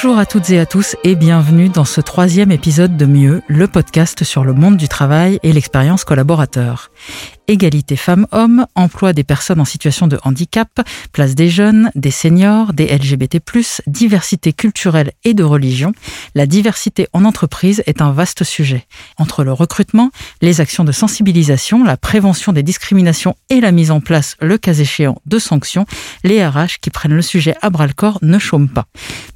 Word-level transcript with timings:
Bonjour 0.00 0.18
à 0.20 0.26
toutes 0.26 0.50
et 0.50 0.60
à 0.60 0.64
tous 0.64 0.94
et 1.02 1.16
bienvenue 1.16 1.70
dans 1.70 1.84
ce 1.84 2.00
troisième 2.00 2.52
épisode 2.52 2.96
de 2.96 3.04
Mieux, 3.04 3.42
le 3.48 3.66
podcast 3.66 4.22
sur 4.22 4.44
le 4.44 4.52
monde 4.52 4.76
du 4.76 4.86
travail 4.86 5.40
et 5.42 5.52
l'expérience 5.52 6.04
collaborateur 6.04 6.92
égalité 7.48 7.96
femmes-hommes, 7.96 8.66
emploi 8.74 9.14
des 9.14 9.24
personnes 9.24 9.60
en 9.60 9.64
situation 9.64 10.06
de 10.06 10.18
handicap, 10.22 10.68
place 11.12 11.34
des 11.34 11.48
jeunes, 11.48 11.90
des 11.94 12.10
seniors, 12.10 12.74
des 12.74 12.86
LGBT+, 12.86 13.40
diversité 13.86 14.52
culturelle 14.52 15.12
et 15.24 15.32
de 15.32 15.42
religion, 15.42 15.92
la 16.34 16.46
diversité 16.46 17.08
en 17.14 17.24
entreprise 17.24 17.82
est 17.86 18.02
un 18.02 18.12
vaste 18.12 18.44
sujet. 18.44 18.86
Entre 19.16 19.44
le 19.44 19.52
recrutement, 19.52 20.10
les 20.42 20.60
actions 20.60 20.84
de 20.84 20.92
sensibilisation, 20.92 21.82
la 21.82 21.96
prévention 21.96 22.52
des 22.52 22.62
discriminations 22.62 23.34
et 23.48 23.60
la 23.60 23.72
mise 23.72 23.90
en 23.90 24.00
place, 24.00 24.36
le 24.40 24.58
cas 24.58 24.74
échéant, 24.74 25.20
de 25.24 25.38
sanctions, 25.38 25.86
les 26.24 26.46
RH 26.46 26.80
qui 26.82 26.90
prennent 26.90 27.14
le 27.14 27.22
sujet 27.22 27.56
à 27.62 27.70
bras-le-corps 27.70 28.18
ne 28.20 28.38
chôment 28.38 28.68
pas. 28.68 28.86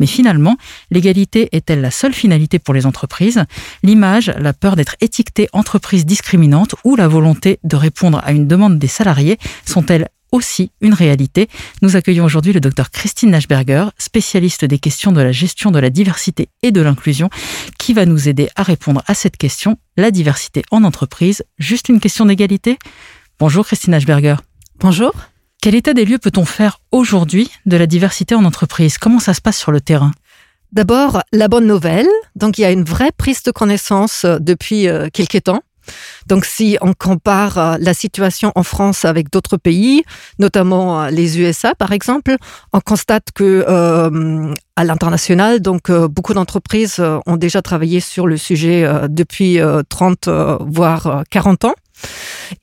Mais 0.00 0.06
finalement, 0.06 0.56
l'égalité 0.90 1.48
est-elle 1.52 1.80
la 1.80 1.90
seule 1.90 2.12
finalité 2.12 2.58
pour 2.58 2.74
les 2.74 2.84
entreprises? 2.84 3.42
L'image, 3.82 4.30
la 4.38 4.52
peur 4.52 4.76
d'être 4.76 4.96
étiquetée 5.00 5.48
entreprise 5.54 6.04
discriminante 6.04 6.74
ou 6.84 6.94
la 6.94 7.08
volonté 7.08 7.58
de 7.64 7.76
répondre 7.76 8.01
à 8.10 8.32
une 8.32 8.48
demande 8.48 8.78
des 8.78 8.88
salariés 8.88 9.38
sont-elles 9.64 10.08
aussi 10.32 10.70
une 10.80 10.94
réalité? 10.94 11.48
Nous 11.82 11.96
accueillons 11.96 12.24
aujourd'hui 12.24 12.52
le 12.52 12.60
docteur 12.60 12.90
Christine 12.90 13.30
Nashberger, 13.30 13.90
spécialiste 13.98 14.64
des 14.64 14.78
questions 14.78 15.12
de 15.12 15.20
la 15.20 15.30
gestion 15.30 15.70
de 15.70 15.78
la 15.78 15.90
diversité 15.90 16.48
et 16.62 16.72
de 16.72 16.80
l'inclusion, 16.80 17.30
qui 17.78 17.92
va 17.92 18.06
nous 18.06 18.28
aider 18.28 18.48
à 18.56 18.62
répondre 18.62 19.02
à 19.06 19.14
cette 19.14 19.36
question, 19.36 19.78
la 19.96 20.10
diversité 20.10 20.62
en 20.70 20.84
entreprise, 20.84 21.44
juste 21.58 21.88
une 21.88 22.00
question 22.00 22.26
d'égalité? 22.26 22.78
Bonjour 23.38 23.66
Christine 23.66 23.92
Nashberger. 23.92 24.36
Bonjour. 24.80 25.12
Quel 25.60 25.76
état 25.76 25.94
des 25.94 26.04
lieux 26.04 26.18
peut-on 26.18 26.44
faire 26.44 26.80
aujourd'hui 26.90 27.50
de 27.66 27.76
la 27.76 27.86
diversité 27.86 28.34
en 28.34 28.44
entreprise? 28.44 28.98
Comment 28.98 29.20
ça 29.20 29.34
se 29.34 29.40
passe 29.40 29.58
sur 29.58 29.70
le 29.70 29.80
terrain? 29.80 30.12
D'abord, 30.72 31.22
la 31.32 31.48
bonne 31.48 31.66
nouvelle. 31.66 32.08
Donc, 32.34 32.56
il 32.56 32.62
y 32.62 32.64
a 32.64 32.72
une 32.72 32.82
vraie 32.82 33.12
prise 33.12 33.42
de 33.42 33.50
connaissance 33.50 34.24
euh, 34.24 34.38
depuis 34.40 34.88
euh, 34.88 35.08
quelques 35.12 35.44
temps 35.44 35.60
donc 36.26 36.44
si 36.44 36.78
on 36.80 36.92
compare 36.92 37.58
euh, 37.58 37.76
la 37.80 37.94
situation 37.94 38.52
en 38.54 38.62
France 38.62 39.04
avec 39.04 39.30
d'autres 39.30 39.56
pays, 39.56 40.02
notamment 40.38 41.02
euh, 41.02 41.10
les 41.10 41.38
USA 41.38 41.74
par 41.74 41.92
exemple, 41.92 42.36
on 42.72 42.80
constate 42.80 43.28
que 43.34 43.64
euh, 43.68 44.54
à 44.76 44.84
l'international, 44.84 45.60
donc 45.60 45.90
beaucoup 45.90 46.34
d'entreprises 46.34 47.02
ont 47.26 47.36
déjà 47.36 47.60
travaillé 47.60 48.00
sur 48.00 48.26
le 48.26 48.38
sujet 48.38 48.88
depuis 49.08 49.60
30 49.90 50.28
voire 50.60 51.24
40 51.30 51.66
ans. 51.66 51.74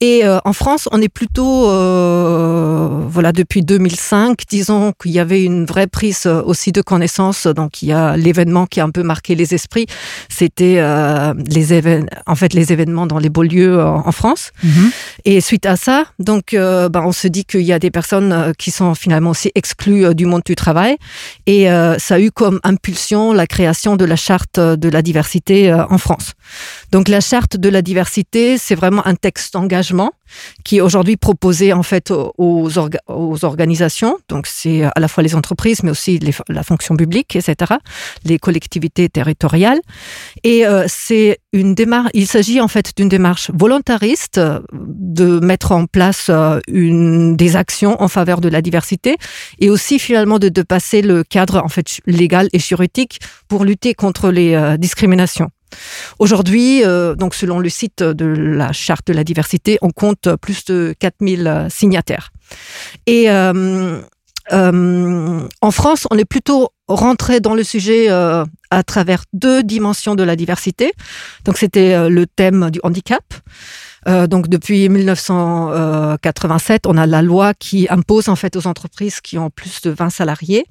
Et 0.01 0.25
euh, 0.25 0.39
en 0.45 0.53
France, 0.53 0.87
on 0.91 1.01
est 1.01 1.09
plutôt, 1.09 1.69
euh, 1.69 3.01
voilà, 3.07 3.31
depuis 3.31 3.61
2005, 3.63 4.39
disons 4.49 4.93
qu'il 5.01 5.11
y 5.11 5.19
avait 5.19 5.43
une 5.43 5.65
vraie 5.65 5.87
prise 5.87 6.25
euh, 6.25 6.41
aussi 6.43 6.71
de 6.71 6.81
connaissance. 6.81 7.47
Donc, 7.47 7.81
il 7.81 7.89
y 7.89 7.91
a 7.91 8.15
l'événement 8.15 8.65
qui 8.65 8.79
a 8.79 8.83
un 8.83 8.91
peu 8.91 9.03
marqué 9.03 9.35
les 9.35 9.53
esprits. 9.53 9.87
C'était 10.29 10.75
euh, 10.77 11.33
les 11.49 11.73
événements, 11.73 12.07
en 12.27 12.35
fait, 12.35 12.53
les 12.53 12.71
événements 12.71 13.07
dans 13.07 13.19
les 13.19 13.29
beaux 13.29 13.43
lieux 13.43 13.81
en, 13.83 14.11
France. 14.11 14.51
Mhm. 14.63 14.91
Et 15.25 15.41
suite 15.41 15.65
à 15.65 15.75
ça, 15.75 16.05
donc, 16.17 16.49
ben, 16.53 16.89
on 16.95 17.11
se 17.11 17.27
dit 17.27 17.45
qu'il 17.45 17.61
y 17.61 17.73
a 17.73 17.79
des 17.79 17.91
personnes 17.91 18.53
qui 18.57 18.71
sont 18.71 18.95
finalement 18.95 19.29
aussi 19.29 19.51
exclues 19.53 20.15
du 20.15 20.25
monde 20.25 20.41
du 20.45 20.55
travail. 20.55 20.97
Et 21.45 21.65
ça 21.99 22.15
a 22.15 22.19
eu 22.19 22.31
comme 22.31 22.59
impulsion 22.63 23.33
la 23.33 23.45
création 23.45 23.95
de 23.95 24.05
la 24.05 24.15
charte 24.15 24.59
de 24.59 24.89
la 24.89 25.01
diversité 25.01 25.71
en 25.71 25.97
France. 25.97 26.33
Donc, 26.91 27.07
la 27.07 27.21
charte 27.21 27.57
de 27.57 27.69
la 27.69 27.81
diversité, 27.81 28.57
c'est 28.57 28.75
vraiment 28.75 29.05
un 29.05 29.15
texte 29.15 29.53
d'engagement 29.53 30.11
qui 30.63 30.77
est 30.77 30.81
aujourd'hui 30.81 31.17
proposé 31.17 31.73
en 31.73 31.83
fait 31.83 32.11
aux, 32.11 32.33
aux 32.37 33.45
organisations. 33.45 34.17
Donc 34.27 34.47
c'est 34.47 34.83
à 34.83 34.99
la 34.99 35.07
fois 35.07 35.23
les 35.23 35.35
entreprises, 35.35 35.83
mais 35.83 35.91
aussi 35.91 36.19
la 36.47 36.63
fonction 36.63 36.95
publique, 36.95 37.35
etc., 37.35 37.73
les 38.25 38.39
collectivités 38.39 39.09
territoriales. 39.09 39.79
Et 40.43 40.65
euh, 40.65 40.85
c'est 40.87 41.39
une 41.53 41.75
démarche. 41.75 42.09
Il 42.13 42.27
s'agit 42.27 42.61
en 42.61 42.67
fait 42.67 42.93
d'une 42.95 43.09
démarche 43.09 43.51
volontariste 43.53 44.37
euh, 44.37 44.59
de 44.73 45.39
mettre 45.39 45.71
en 45.71 45.85
place 45.85 46.27
euh, 46.29 46.59
une 46.67 47.35
des 47.35 47.55
actions 47.55 48.01
en 48.01 48.07
faveur 48.07 48.41
de 48.41 48.49
la 48.49 48.61
diversité 48.61 49.17
et 49.59 49.69
aussi 49.69 49.99
finalement 49.99 50.39
de, 50.39 50.49
de 50.49 50.61
passer 50.61 51.01
le 51.01 51.23
cadre 51.23 51.61
en 51.63 51.69
fait 51.69 51.99
légal 52.05 52.49
et 52.53 52.59
juridique 52.59 53.19
pour 53.47 53.65
lutter 53.65 53.93
contre 53.93 54.29
les 54.29 54.75
discriminations. 54.77 55.49
Aujourd'hui, 56.19 56.83
euh, 56.83 57.15
donc 57.15 57.35
selon 57.35 57.59
le 57.59 57.69
site 57.69 58.03
de 58.03 58.25
la 58.25 58.71
charte 58.71 59.07
de 59.07 59.13
la 59.13 59.23
diversité, 59.23 59.77
on 59.81 59.89
compte 59.89 60.35
plus 60.41 60.65
de 60.65 60.93
4000 60.99 61.67
signataires. 61.69 62.31
Et 63.05 63.29
euh, 63.29 64.01
euh, 64.51 65.47
en 65.61 65.71
France, 65.71 66.07
on 66.11 66.17
est 66.17 66.25
plutôt 66.25 66.69
rentré 66.87 67.39
dans 67.39 67.55
le 67.55 67.63
sujet 67.63 68.09
à 68.09 68.83
travers 68.85 69.23
deux 69.33 69.63
dimensions 69.63 70.15
de 70.15 70.23
la 70.23 70.35
diversité. 70.35 70.91
C'était 71.55 72.09
le 72.09 72.25
thème 72.25 72.69
du 72.71 72.79
handicap. 72.83 73.23
Euh, 74.07 74.27
donc 74.27 74.47
depuis 74.47 74.87
1987, 74.89 76.87
on 76.87 76.97
a 76.97 77.05
la 77.05 77.21
loi 77.21 77.53
qui 77.53 77.87
impose 77.89 78.29
en 78.29 78.35
fait 78.35 78.55
aux 78.55 78.67
entreprises 78.67 79.21
qui 79.21 79.37
ont 79.37 79.49
plus 79.49 79.81
de 79.81 79.89
20 79.91 80.09
salariés 80.09 80.65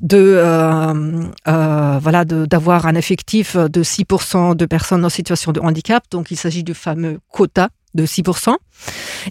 de 0.00 0.16
euh, 0.18 1.22
euh, 1.48 1.98
voilà 2.00 2.24
d'avoir 2.24 2.86
un 2.86 2.94
effectif 2.94 3.56
de 3.56 3.82
6% 3.82 4.54
de 4.54 4.66
personnes 4.66 5.04
en 5.04 5.08
situation 5.08 5.52
de 5.52 5.60
handicap. 5.60 6.04
Donc 6.10 6.30
il 6.30 6.36
s'agit 6.36 6.62
du 6.62 6.74
fameux 6.74 7.18
quota 7.30 7.68
de 7.94 8.06
6%. 8.06 8.54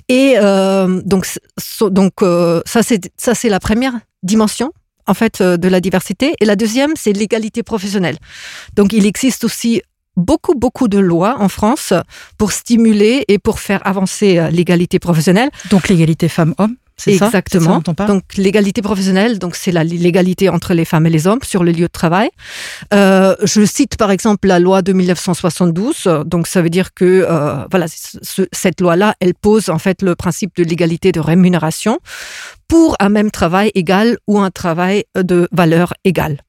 Et 0.09 0.35
donc 1.05 1.25
donc 1.91 2.13
ça 2.65 2.83
c'est 2.83 3.11
ça 3.17 3.35
c'est 3.35 3.49
la 3.49 3.59
première 3.59 3.93
dimension 4.23 4.71
en 5.05 5.13
fait 5.13 5.41
de 5.41 5.67
la 5.69 5.79
diversité 5.79 6.33
et 6.39 6.45
la 6.45 6.55
deuxième 6.55 6.91
c'est 6.95 7.13
l'égalité 7.13 7.63
professionnelle. 7.63 8.17
Donc 8.75 8.93
il 8.93 9.05
existe 9.05 9.43
aussi 9.43 9.81
beaucoup, 10.17 10.55
beaucoup 10.55 10.87
de 10.87 10.97
lois 10.97 11.37
en 11.39 11.47
France 11.47 11.93
pour 12.37 12.51
stimuler 12.51 13.23
et 13.29 13.39
pour 13.39 13.59
faire 13.59 13.85
avancer 13.87 14.37
euh, 14.37 14.49
l'égalité 14.49 14.99
professionnelle. 14.99 15.49
Donc 15.69 15.87
l'égalité 15.87 16.27
femmes-hommes 16.27 16.75
c'est 16.99 17.11
Exactement. 17.11 17.81
Ça, 17.85 18.07
donc 18.07 18.23
l'égalité 18.37 18.81
professionnelle, 18.81 19.37
donc 19.37 19.55
c'est 19.55 19.71
l'égalité 19.71 20.49
entre 20.49 20.73
les 20.73 20.83
femmes 20.83 21.05
et 21.05 21.11
les 21.11 21.27
hommes 21.27 21.39
sur 21.43 21.63
le 21.63 21.71
lieu 21.71 21.85
de 21.85 21.91
travail. 21.91 22.29
Euh, 22.91 23.35
je 23.43 23.63
cite 23.65 23.97
par 23.97 24.09
exemple 24.09 24.47
la 24.47 24.57
loi 24.57 24.81
de 24.81 24.93
1972. 24.93 26.09
Donc 26.25 26.47
ça 26.47 26.63
veut 26.63 26.71
dire 26.71 26.95
que 26.95 27.05
euh, 27.29 27.65
voilà 27.69 27.85
cette 27.87 28.81
loi-là, 28.81 29.13
elle 29.19 29.35
pose 29.35 29.69
en 29.69 29.77
fait 29.77 30.01
le 30.01 30.15
principe 30.15 30.55
de 30.57 30.63
l'égalité 30.63 31.11
de 31.11 31.19
rémunération 31.19 31.99
pour 32.67 32.95
un 32.99 33.09
même 33.09 33.29
travail 33.29 33.71
égal 33.75 34.17
ou 34.25 34.39
un 34.39 34.49
travail 34.49 35.03
de 35.15 35.47
valeur 35.51 35.93
égale. 36.03 36.41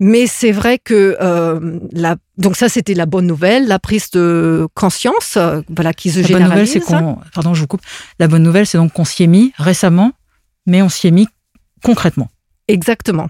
Mais 0.00 0.26
c'est 0.26 0.52
vrai 0.52 0.78
que 0.78 1.16
euh, 1.20 1.80
la, 1.92 2.16
donc 2.36 2.56
ça 2.56 2.68
c'était 2.68 2.94
la 2.94 3.06
bonne 3.06 3.26
nouvelle, 3.26 3.66
la 3.66 3.78
prise 3.78 4.10
de 4.10 4.68
conscience, 4.74 5.36
euh, 5.36 5.60
voilà 5.68 5.92
qui 5.92 6.10
se 6.10 6.20
la 6.20 6.26
généralise. 6.26 6.48
Bonne 6.50 6.58
nouvelle, 6.58 6.68
c'est 6.68 6.80
qu'on, 6.80 7.18
pardon, 7.34 7.54
je 7.54 7.60
vous 7.60 7.66
coupe. 7.66 7.82
La 8.18 8.28
bonne 8.28 8.42
nouvelle, 8.42 8.66
c'est 8.66 8.78
donc 8.78 8.92
qu'on 8.92 9.04
s'y 9.04 9.24
est 9.24 9.28
mis 9.28 9.52
récemment, 9.56 10.12
mais 10.66 10.82
on 10.82 10.88
s'y 10.88 11.08
est 11.08 11.12
mis 11.12 11.28
concrètement. 11.82 12.28
Exactement. 12.68 13.28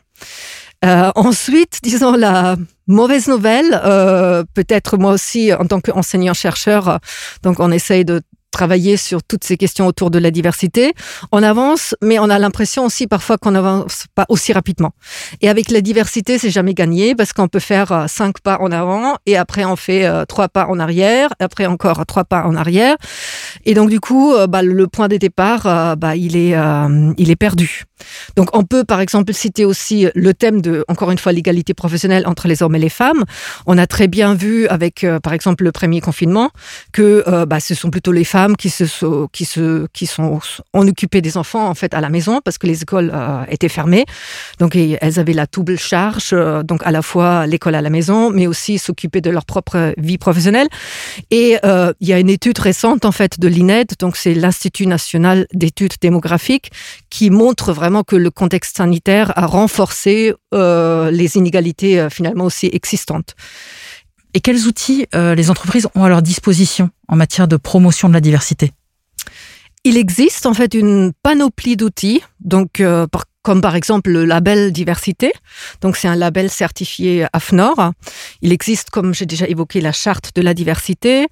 Euh, 0.84 1.10
ensuite, 1.14 1.80
disons 1.82 2.12
la 2.12 2.56
mauvaise 2.86 3.26
nouvelle, 3.28 3.80
euh, 3.84 4.44
peut-être 4.54 4.96
moi 4.96 5.12
aussi 5.12 5.52
en 5.52 5.66
tant 5.66 5.80
qu'enseignant 5.80 6.34
chercheur, 6.34 7.00
donc 7.42 7.60
on 7.60 7.70
essaye 7.72 8.04
de 8.04 8.20
travailler 8.50 8.96
sur 8.96 9.22
toutes 9.22 9.44
ces 9.44 9.56
questions 9.56 9.86
autour 9.86 10.10
de 10.10 10.18
la 10.18 10.30
diversité. 10.30 10.92
On 11.32 11.42
avance, 11.42 11.94
mais 12.02 12.18
on 12.18 12.30
a 12.30 12.38
l'impression 12.38 12.84
aussi 12.84 13.06
parfois 13.06 13.38
qu'on 13.38 13.52
n'avance 13.52 14.06
pas 14.14 14.26
aussi 14.28 14.52
rapidement. 14.52 14.92
Et 15.40 15.48
avec 15.48 15.70
la 15.70 15.80
diversité, 15.80 16.38
c'est 16.38 16.50
jamais 16.50 16.74
gagné 16.74 17.14
parce 17.14 17.32
qu'on 17.32 17.48
peut 17.48 17.60
faire 17.60 17.92
euh, 17.92 18.06
cinq 18.08 18.40
pas 18.40 18.58
en 18.60 18.70
avant 18.72 19.16
et 19.26 19.36
après 19.36 19.64
on 19.64 19.76
fait 19.76 20.06
euh, 20.06 20.24
trois 20.24 20.48
pas 20.48 20.66
en 20.66 20.78
arrière, 20.78 21.30
après 21.38 21.66
encore 21.66 22.04
trois 22.06 22.24
pas 22.24 22.44
en 22.44 22.54
arrière. 22.54 22.96
Et 23.64 23.74
donc 23.74 23.90
du 23.90 24.00
coup, 24.00 24.32
euh, 24.32 24.46
bah, 24.46 24.62
le 24.62 24.86
point 24.86 25.08
de 25.08 25.16
départ, 25.16 25.96
bah, 25.96 26.16
il 26.16 26.36
est, 26.36 26.54
il 27.18 27.30
est 27.30 27.36
perdu. 27.36 27.84
Donc 28.36 28.56
on 28.56 28.62
peut 28.62 28.84
par 28.84 29.00
exemple 29.00 29.32
citer 29.32 29.64
aussi 29.64 30.06
le 30.14 30.32
thème 30.32 30.60
de, 30.60 30.84
encore 30.88 31.10
une 31.10 31.18
fois, 31.18 31.32
l'égalité 31.32 31.74
professionnelle 31.74 32.26
entre 32.26 32.46
les 32.48 32.62
hommes 32.62 32.74
et 32.74 32.78
les 32.78 32.88
femmes. 32.88 33.24
On 33.66 33.76
a 33.78 33.86
très 33.86 34.08
bien 34.08 34.34
vu 34.34 34.68
avec, 34.68 35.04
par 35.22 35.32
exemple, 35.32 35.64
le 35.64 35.72
premier 35.72 36.00
confinement 36.00 36.50
que 36.92 37.44
bah, 37.44 37.60
ce 37.60 37.74
sont 37.74 37.90
plutôt 37.90 38.12
les 38.12 38.24
femmes 38.24 38.56
qui 38.56 38.70
se 38.70 38.86
sont, 38.86 39.28
qui 39.32 39.44
se, 39.44 39.86
qui 39.92 40.06
sont, 40.06 40.40
ont 40.74 40.88
occupé 40.88 41.20
des 41.20 41.36
enfants 41.36 41.68
en 41.68 41.74
fait 41.74 41.94
à 41.94 42.00
la 42.00 42.08
maison 42.08 42.40
parce 42.44 42.58
que 42.58 42.66
les 42.66 42.82
écoles 42.82 43.10
euh, 43.12 43.44
étaient 43.50 43.68
fermées. 43.68 44.04
Donc 44.58 44.76
elles 44.76 45.18
avaient 45.18 45.32
la 45.32 45.46
double 45.46 45.78
charge, 45.78 46.30
euh, 46.32 46.62
donc 46.62 46.80
à 46.84 46.90
la 46.90 47.02
fois 47.02 47.46
l'école 47.46 47.74
à 47.74 47.82
la 47.82 47.90
maison, 47.90 48.30
mais 48.30 48.46
aussi 48.46 48.78
s'occuper 48.78 49.20
de 49.20 49.30
leur 49.30 49.44
propre 49.44 49.94
vie 49.96 50.18
professionnelle. 50.18 50.68
Et 51.30 51.58
euh, 51.64 51.92
il 52.00 52.08
y 52.08 52.12
a 52.12 52.18
une 52.18 52.30
étude 52.30 52.58
récente 52.58 53.04
en 53.04 53.12
fait 53.12 53.37
de 53.38 53.48
l'INED, 53.48 53.94
donc 53.98 54.16
c'est 54.16 54.34
l'Institut 54.34 54.86
national 54.86 55.46
d'études 55.52 55.94
démographiques, 56.00 56.70
qui 57.10 57.30
montre 57.30 57.72
vraiment 57.72 58.04
que 58.04 58.16
le 58.16 58.30
contexte 58.30 58.76
sanitaire 58.76 59.32
a 59.36 59.46
renforcé 59.46 60.34
les 60.52 61.36
inégalités 61.36 62.08
finalement 62.10 62.44
aussi 62.44 62.68
existantes. 62.72 63.34
Et 64.34 64.40
quels 64.40 64.66
outils 64.66 65.06
euh, 65.14 65.34
les 65.34 65.50
entreprises 65.50 65.88
ont 65.94 66.04
à 66.04 66.08
leur 66.08 66.22
disposition 66.22 66.90
en 67.08 67.16
matière 67.16 67.48
de 67.48 67.56
promotion 67.56 68.08
de 68.08 68.14
la 68.14 68.20
diversité? 68.20 68.72
Il 69.84 69.96
existe 69.96 70.46
en 70.46 70.54
fait 70.54 70.74
une 70.74 71.12
panoplie 71.22 71.76
d'outils. 71.76 72.22
Donc, 72.40 72.80
euh, 72.80 73.06
comme 73.48 73.62
par 73.62 73.76
exemple 73.76 74.10
le 74.10 74.26
label 74.26 74.72
diversité. 74.72 75.32
Donc 75.80 75.96
c'est 75.96 76.06
un 76.06 76.16
label 76.16 76.50
certifié 76.50 77.24
AFNOR. 77.32 77.92
Il 78.42 78.52
existe, 78.52 78.90
comme 78.90 79.14
j'ai 79.14 79.24
déjà 79.24 79.46
évoqué, 79.48 79.80
la 79.80 79.92
charte 79.92 80.36
de 80.36 80.42
la 80.42 80.52
diversité, 80.52 81.26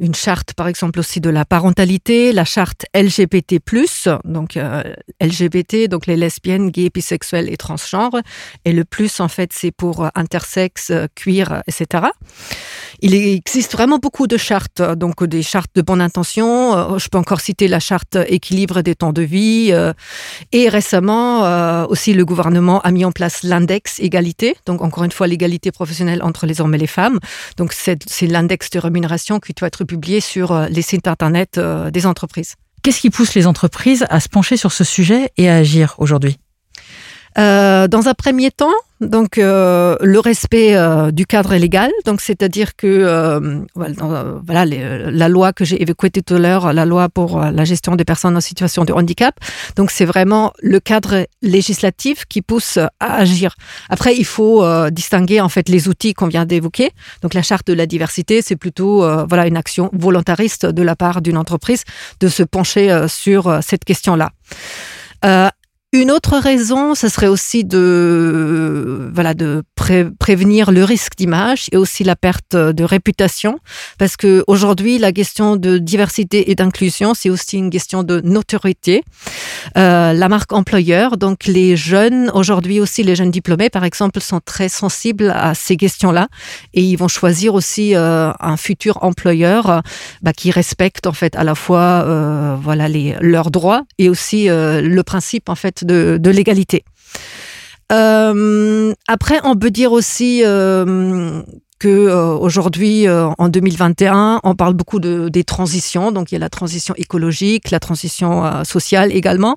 une 0.00 0.16
charte 0.16 0.52
par 0.54 0.66
exemple 0.66 0.98
aussi 0.98 1.20
de 1.20 1.30
la 1.30 1.44
parentalité, 1.44 2.32
la 2.32 2.44
charte 2.44 2.86
LGBT+, 2.92 3.60
donc 4.24 4.56
euh, 4.56 4.82
LGBT, 5.20 5.86
donc 5.88 6.06
les 6.06 6.16
lesbiennes, 6.16 6.70
gays, 6.70 6.90
bisexuels 6.92 7.48
et 7.48 7.56
transgenres, 7.56 8.20
et 8.64 8.72
le 8.72 8.84
plus 8.84 9.20
en 9.20 9.28
fait 9.28 9.52
c'est 9.52 9.70
pour 9.70 10.08
intersexe, 10.16 10.90
queer, 11.14 11.62
etc. 11.68 12.06
Il 13.02 13.14
existe 13.14 13.72
vraiment 13.72 13.98
beaucoup 13.98 14.26
de 14.26 14.36
chartes, 14.36 14.82
donc 14.82 15.24
des 15.24 15.42
chartes 15.42 15.70
de 15.76 15.82
bonne 15.82 16.00
intention. 16.00 16.76
Euh, 16.76 16.98
je 16.98 17.08
peux 17.08 17.18
encore 17.18 17.40
citer 17.40 17.68
la 17.68 17.78
charte 17.80 18.18
équilibre 18.26 18.82
des 18.82 18.96
temps 18.96 19.12
de 19.12 19.22
vie. 19.22 19.68
Euh, 19.70 19.92
et 20.52 20.68
récemment, 20.68 21.44
euh, 21.60 21.86
aussi, 21.86 22.12
le 22.14 22.24
gouvernement 22.24 22.80
a 22.80 22.90
mis 22.90 23.04
en 23.04 23.12
place 23.12 23.42
l'index 23.42 23.98
égalité. 24.00 24.56
Donc, 24.66 24.82
encore 24.82 25.04
une 25.04 25.12
fois, 25.12 25.26
l'égalité 25.26 25.70
professionnelle 25.70 26.22
entre 26.22 26.46
les 26.46 26.60
hommes 26.60 26.74
et 26.74 26.78
les 26.78 26.86
femmes. 26.86 27.18
Donc, 27.56 27.72
c'est 27.72 28.26
l'index 28.26 28.70
de 28.70 28.78
rémunération 28.78 29.38
qui 29.40 29.52
doit 29.52 29.68
être 29.68 29.84
publié 29.84 30.20
sur 30.20 30.58
les 30.68 30.82
sites 30.82 31.06
Internet 31.06 31.60
des 31.92 32.06
entreprises. 32.06 32.54
Qu'est-ce 32.82 33.00
qui 33.00 33.10
pousse 33.10 33.34
les 33.34 33.46
entreprises 33.46 34.06
à 34.08 34.20
se 34.20 34.28
pencher 34.28 34.56
sur 34.56 34.72
ce 34.72 34.84
sujet 34.84 35.30
et 35.36 35.48
à 35.48 35.56
agir 35.56 35.94
aujourd'hui? 35.98 36.38
Euh, 37.38 37.88
dans 37.88 38.08
un 38.08 38.14
premier 38.14 38.50
temps, 38.50 38.72
donc 39.00 39.38
euh, 39.38 39.96
le 40.00 40.18
respect 40.18 40.76
euh, 40.76 41.10
du 41.10 41.24
cadre 41.26 41.54
légal, 41.54 41.90
donc 42.04 42.20
c'est-à-dire 42.20 42.76
que 42.76 42.86
euh, 42.86 43.60
voilà 43.74 44.64
les, 44.64 45.10
la 45.10 45.28
loi 45.28 45.52
que 45.52 45.64
j'ai 45.64 45.80
évoquée 45.80 46.10
tout 46.10 46.34
à 46.34 46.38
l'heure, 46.38 46.72
la 46.72 46.84
loi 46.84 47.08
pour 47.08 47.40
la 47.40 47.64
gestion 47.64 47.96
des 47.96 48.04
personnes 48.04 48.36
en 48.36 48.40
situation 48.40 48.84
de 48.84 48.92
handicap, 48.92 49.34
donc 49.76 49.90
c'est 49.90 50.04
vraiment 50.04 50.52
le 50.60 50.80
cadre 50.80 51.26
législatif 51.40 52.24
qui 52.26 52.42
pousse 52.42 52.78
à 52.78 52.88
agir. 53.00 53.54
Après, 53.88 54.16
il 54.16 54.26
faut 54.26 54.64
distinguer 54.90 55.40
en 55.40 55.48
fait 55.48 55.68
les 55.68 55.88
outils 55.88 56.14
qu'on 56.14 56.28
vient 56.28 56.44
d'évoquer. 56.44 56.90
Donc 57.22 57.34
la 57.34 57.42
charte 57.42 57.66
de 57.66 57.72
la 57.72 57.86
diversité, 57.86 58.42
c'est 58.42 58.56
plutôt 58.56 59.06
voilà 59.28 59.46
une 59.46 59.56
action 59.56 59.88
volontariste 59.92 60.66
de 60.66 60.82
la 60.82 60.96
part 60.96 61.22
d'une 61.22 61.36
entreprise 61.36 61.84
de 62.20 62.28
se 62.28 62.42
pencher 62.42 63.06
sur 63.08 63.60
cette 63.62 63.84
question-là. 63.84 64.30
Euh, 65.24 65.48
une 65.92 66.10
autre 66.10 66.38
raison, 66.38 66.94
ce 66.94 67.08
serait 67.08 67.26
aussi 67.26 67.64
de, 67.64 69.10
voilà, 69.12 69.34
de 69.34 69.62
prévenir 70.18 70.70
le 70.70 70.84
risque 70.84 71.16
d'image 71.16 71.66
et 71.72 71.76
aussi 71.76 72.04
la 72.04 72.14
perte 72.14 72.54
de 72.54 72.84
réputation, 72.84 73.58
parce 73.98 74.16
que 74.16 74.44
aujourd'hui, 74.46 74.98
la 74.98 75.12
question 75.12 75.56
de 75.56 75.78
diversité 75.78 76.50
et 76.50 76.54
d'inclusion, 76.54 77.14
c'est 77.14 77.30
aussi 77.30 77.58
une 77.58 77.70
question 77.70 78.02
de 78.02 78.20
notoriété. 78.20 79.02
Euh, 79.76 80.12
la 80.12 80.28
marque 80.28 80.52
employeur, 80.52 81.16
donc 81.16 81.46
les 81.46 81.76
jeunes, 81.76 82.30
aujourd'hui 82.34 82.78
aussi 82.78 83.02
les 83.02 83.16
jeunes 83.16 83.30
diplômés, 83.30 83.70
par 83.70 83.84
exemple, 83.84 84.20
sont 84.20 84.40
très 84.44 84.68
sensibles 84.68 85.30
à 85.34 85.54
ces 85.54 85.76
questions-là 85.76 86.28
et 86.74 86.82
ils 86.82 86.96
vont 86.96 87.08
choisir 87.08 87.54
aussi 87.54 87.94
euh, 87.94 88.32
un 88.38 88.56
futur 88.56 89.02
employeur 89.02 89.82
bah, 90.22 90.32
qui 90.32 90.50
respecte 90.50 91.06
en 91.06 91.12
fait 91.12 91.36
à 91.36 91.44
la 91.44 91.54
fois 91.54 92.04
euh, 92.04 92.56
voilà 92.60 92.88
les 92.88 93.16
leurs 93.20 93.50
droits 93.50 93.84
et 93.98 94.08
aussi 94.08 94.48
euh, 94.48 94.80
le 94.80 95.02
principe 95.02 95.48
en 95.48 95.54
fait 95.54 95.79
de, 95.84 96.30
l'égalité. 96.30 96.84
Euh, 97.92 98.92
après, 99.08 99.40
on 99.44 99.56
peut 99.56 99.70
dire 99.70 99.92
aussi 99.92 100.42
euh, 100.44 101.42
que 101.80 101.88
euh, 101.88 102.36
aujourd'hui, 102.36 103.08
euh, 103.08 103.28
en 103.38 103.48
2021, 103.48 104.40
on 104.44 104.54
parle 104.54 104.74
beaucoup 104.74 105.00
de, 105.00 105.30
des 105.30 105.44
transitions. 105.44 106.12
Donc, 106.12 106.30
il 106.30 106.34
y 106.34 106.36
a 106.36 106.38
la 106.38 106.50
transition 106.50 106.94
écologique, 106.98 107.70
la 107.70 107.80
transition 107.80 108.44
euh, 108.44 108.64
sociale 108.64 109.10
également. 109.12 109.56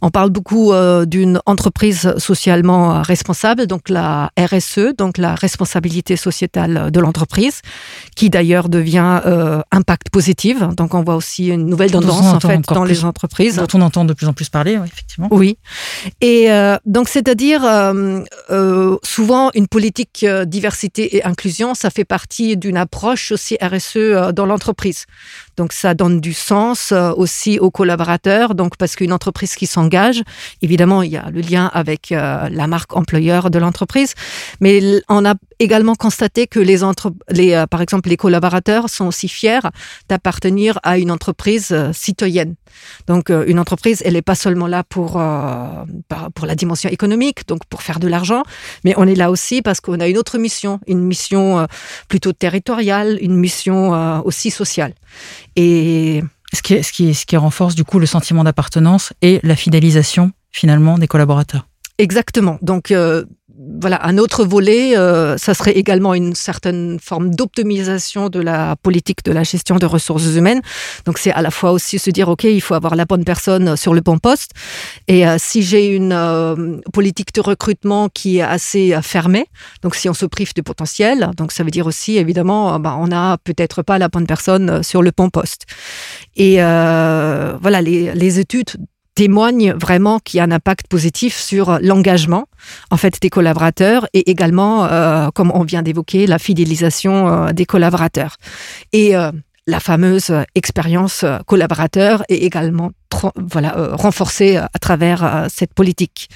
On 0.00 0.10
parle 0.10 0.30
beaucoup 0.30 0.72
d'une 1.06 1.40
entreprise 1.44 2.14
socialement 2.16 3.02
responsable, 3.02 3.66
donc 3.66 3.90
la 3.90 4.30
RSE, 4.38 4.94
donc 4.96 5.18
la 5.18 5.34
responsabilité 5.34 6.16
sociétale 6.16 6.90
de 6.90 7.00
l'entreprise, 7.00 7.60
qui 8.16 8.30
d'ailleurs 8.30 8.70
devient 8.70 9.20
impact 9.70 10.08
positif. 10.10 10.60
Donc, 10.76 10.94
on 10.94 11.02
voit 11.02 11.16
aussi 11.16 11.48
une 11.48 11.66
nouvelle 11.66 11.90
tendance 11.90 12.34
en 12.34 12.40
fait 12.40 12.62
dans 12.62 12.84
les 12.84 13.04
entreprises. 13.04 13.56
Dont 13.56 13.66
on 13.74 13.82
entend 13.82 14.06
de 14.06 14.14
plus 14.14 14.26
en 14.26 14.32
plus 14.32 14.48
parler, 14.48 14.78
effectivement. 14.84 15.28
Oui. 15.30 15.58
Et 16.22 16.48
donc, 16.86 17.08
c'est-à-dire 17.08 17.60
souvent 19.02 19.50
une 19.54 19.68
politique 19.68 20.24
diversité 20.46 21.16
et 21.16 21.24
inclusion 21.24 21.57
ça 21.74 21.90
fait 21.90 22.04
partie 22.04 22.56
d'une 22.56 22.76
approche 22.76 23.32
aussi 23.32 23.56
RSE 23.60 23.96
euh, 23.96 24.32
dans 24.32 24.46
l'entreprise. 24.46 25.06
Donc 25.58 25.72
ça 25.72 25.92
donne 25.94 26.20
du 26.20 26.32
sens 26.32 26.92
euh, 26.92 27.12
aussi 27.12 27.58
aux 27.58 27.70
collaborateurs. 27.70 28.54
Donc 28.54 28.76
parce 28.78 28.96
qu'une 28.96 29.12
entreprise 29.12 29.54
qui 29.54 29.66
s'engage, 29.66 30.22
évidemment, 30.62 31.02
il 31.02 31.10
y 31.10 31.16
a 31.16 31.28
le 31.30 31.42
lien 31.42 31.70
avec 31.74 32.12
euh, 32.12 32.48
la 32.50 32.66
marque 32.66 32.96
employeur 32.96 33.50
de 33.50 33.58
l'entreprise, 33.58 34.14
mais 34.60 35.02
on 35.08 35.26
a 35.26 35.34
également 35.58 35.96
constaté 35.96 36.46
que 36.46 36.60
les, 36.60 36.84
entre, 36.84 37.12
les 37.28 37.64
par 37.68 37.82
exemple 37.82 38.08
les 38.08 38.16
collaborateurs 38.16 38.88
sont 38.88 39.06
aussi 39.06 39.28
fiers 39.28 39.66
d'appartenir 40.08 40.78
à 40.84 40.98
une 40.98 41.10
entreprise 41.10 41.74
citoyenne. 41.92 42.54
Donc 43.08 43.28
une 43.30 43.58
entreprise, 43.58 44.00
elle 44.04 44.12
n'est 44.12 44.22
pas 44.22 44.36
seulement 44.36 44.68
là 44.68 44.84
pour 44.84 45.20
pour 46.34 46.46
la 46.46 46.54
dimension 46.54 46.88
économique, 46.90 47.46
donc 47.48 47.64
pour 47.66 47.82
faire 47.82 47.98
de 47.98 48.06
l'argent, 48.06 48.42
mais 48.84 48.94
on 48.96 49.06
est 49.06 49.14
là 49.14 49.30
aussi 49.30 49.62
parce 49.62 49.80
qu'on 49.80 50.00
a 50.00 50.06
une 50.06 50.18
autre 50.18 50.38
mission, 50.38 50.80
une 50.86 51.00
mission 51.00 51.58
euh, 51.58 51.66
plutôt 52.08 52.32
territoriale, 52.32 53.18
une 53.20 53.36
mission 53.36 53.94
euh, 53.94 54.20
aussi 54.24 54.50
sociale. 54.50 54.94
Et 55.56 56.22
ce 56.52 56.62
qui, 56.62 56.82
ce, 56.82 56.92
qui, 56.92 57.14
ce 57.14 57.26
qui 57.26 57.36
renforce 57.36 57.74
du 57.74 57.84
coup 57.84 57.98
le 57.98 58.06
sentiment 58.06 58.44
d'appartenance 58.44 59.12
et 59.22 59.40
la 59.42 59.56
fidélisation 59.56 60.32
finalement 60.50 60.98
des 60.98 61.06
collaborateurs. 61.06 61.68
Exactement. 61.98 62.58
Donc, 62.62 62.90
euh, 62.90 63.24
voilà, 63.80 64.04
un 64.06 64.18
autre 64.18 64.44
volet, 64.44 64.96
euh, 64.96 65.36
ça 65.36 65.54
serait 65.54 65.72
également 65.72 66.14
une 66.14 66.34
certaine 66.34 66.98
forme 67.00 67.34
d'optimisation 67.34 68.28
de 68.28 68.40
la 68.40 68.76
politique 68.76 69.24
de 69.24 69.32
la 69.32 69.42
gestion 69.42 69.76
de 69.76 69.86
ressources 69.86 70.34
humaines. 70.34 70.62
Donc, 71.04 71.18
c'est 71.18 71.32
à 71.32 71.42
la 71.42 71.50
fois 71.50 71.72
aussi 71.72 71.98
se 71.98 72.10
dire, 72.10 72.28
OK, 72.28 72.44
il 72.44 72.60
faut 72.60 72.74
avoir 72.74 72.96
la 72.96 73.04
bonne 73.04 73.24
personne 73.24 73.76
sur 73.76 73.94
le 73.94 74.00
bon 74.00 74.18
poste. 74.18 74.52
Et 75.06 75.26
euh, 75.26 75.36
si 75.38 75.62
j'ai 75.62 75.86
une 75.94 76.12
euh, 76.12 76.78
politique 76.92 77.34
de 77.34 77.40
recrutement 77.40 78.08
qui 78.08 78.38
est 78.38 78.42
assez 78.42 78.96
fermée, 79.02 79.46
donc 79.82 79.94
si 79.94 80.08
on 80.08 80.14
se 80.14 80.26
prive 80.26 80.54
de 80.54 80.62
potentiel, 80.62 81.30
donc 81.36 81.52
ça 81.52 81.64
veut 81.64 81.70
dire 81.70 81.86
aussi, 81.86 82.16
évidemment, 82.16 82.78
bah, 82.78 82.96
on 82.98 83.08
n'a 83.08 83.38
peut-être 83.44 83.82
pas 83.82 83.98
la 83.98 84.08
bonne 84.08 84.26
personne 84.26 84.82
sur 84.82 85.02
le 85.02 85.12
bon 85.16 85.30
poste. 85.30 85.66
Et 86.36 86.56
voilà, 86.56 87.82
les, 87.82 88.14
les 88.14 88.38
études 88.38 88.70
témoigne 89.18 89.72
vraiment 89.72 90.20
qu'il 90.20 90.38
y 90.38 90.40
a 90.40 90.44
un 90.44 90.52
impact 90.52 90.86
positif 90.86 91.36
sur 91.36 91.80
l'engagement 91.82 92.44
en 92.92 92.96
fait 92.96 93.20
des 93.20 93.30
collaborateurs 93.30 94.06
et 94.14 94.30
également, 94.30 94.84
euh, 94.84 95.30
comme 95.34 95.50
on 95.52 95.64
vient 95.64 95.82
d'évoquer, 95.82 96.28
la 96.28 96.38
fidélisation 96.38 97.26
euh, 97.26 97.52
des 97.52 97.66
collaborateurs. 97.66 98.36
Et 98.92 99.16
euh, 99.16 99.32
la 99.66 99.80
fameuse 99.80 100.32
expérience 100.54 101.24
collaborateur 101.46 102.22
est 102.28 102.36
également 102.36 102.92
voilà 103.34 103.74
renforcée 103.92 104.56
à 104.56 104.78
travers 104.80 105.48
cette 105.48 105.74
politique. 105.74 106.28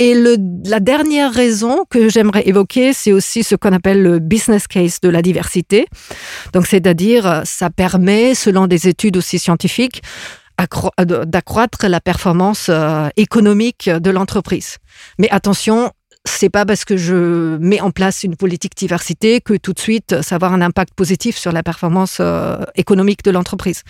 Et 0.00 0.12
le, 0.14 0.36
la 0.64 0.80
dernière 0.80 1.32
raison 1.32 1.84
que 1.88 2.08
j'aimerais 2.08 2.48
évoquer, 2.48 2.92
c'est 2.92 3.12
aussi 3.12 3.44
ce 3.44 3.54
qu'on 3.54 3.72
appelle 3.72 4.02
le 4.02 4.18
business 4.18 4.66
case 4.66 5.00
de 5.00 5.08
la 5.08 5.22
diversité. 5.22 5.86
Donc 6.52 6.66
c'est-à-dire 6.66 7.42
ça 7.44 7.70
permet, 7.70 8.34
selon 8.34 8.66
des 8.66 8.88
études 8.88 9.16
aussi 9.16 9.38
scientifiques, 9.38 10.02
d'accroître 10.98 11.86
la 11.86 12.00
performance 12.00 12.68
euh, 12.68 13.08
économique 13.16 13.90
de 13.90 14.10
l'entreprise. 14.10 14.78
Mais 15.18 15.28
attention, 15.30 15.92
c'est 16.26 16.50
pas 16.50 16.66
parce 16.66 16.84
que 16.84 16.96
je 16.96 17.56
mets 17.58 17.80
en 17.80 17.90
place 17.90 18.24
une 18.24 18.36
politique 18.36 18.76
diversité 18.76 19.40
que 19.40 19.54
tout 19.54 19.72
de 19.72 19.78
suite 19.78 20.22
ça 20.22 20.38
va 20.38 20.46
avoir 20.46 20.52
un 20.52 20.60
impact 20.60 20.92
positif 20.94 21.36
sur 21.36 21.52
la 21.52 21.62
performance 21.62 22.18
euh, 22.20 22.58
économique 22.74 23.22
de 23.24 23.30
l'entreprise. 23.30 23.82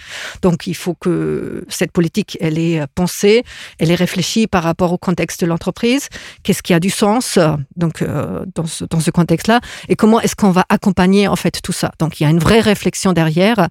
Donc 0.42 0.66
il 0.66 0.74
faut 0.74 0.94
que 0.94 1.64
cette 1.68 1.92
politique 1.92 2.38
elle 2.40 2.58
est 2.58 2.86
pensée, 2.94 3.42
elle 3.78 3.90
est 3.90 3.96
réfléchie 3.96 4.46
par 4.46 4.62
rapport 4.62 4.92
au 4.92 4.98
contexte 4.98 5.40
de 5.40 5.46
l'entreprise, 5.46 6.08
qu'est-ce 6.42 6.62
qui 6.62 6.72
a 6.72 6.80
du 6.80 6.90
sens 6.90 7.38
donc 7.76 8.02
euh, 8.02 8.44
dans 8.54 8.66
ce, 8.66 8.84
dans 8.84 9.00
ce 9.00 9.10
contexte-là? 9.10 9.60
Et 9.88 9.96
comment 9.96 10.20
est-ce 10.20 10.36
qu'on 10.36 10.52
va 10.52 10.64
accompagner 10.68 11.28
en 11.28 11.36
fait 11.36 11.60
tout 11.62 11.72
ça? 11.72 11.90
Donc 11.98 12.20
il 12.20 12.24
y 12.24 12.26
a 12.26 12.30
une 12.30 12.38
vraie 12.38 12.60
réflexion 12.60 13.12
derrière 13.12 13.68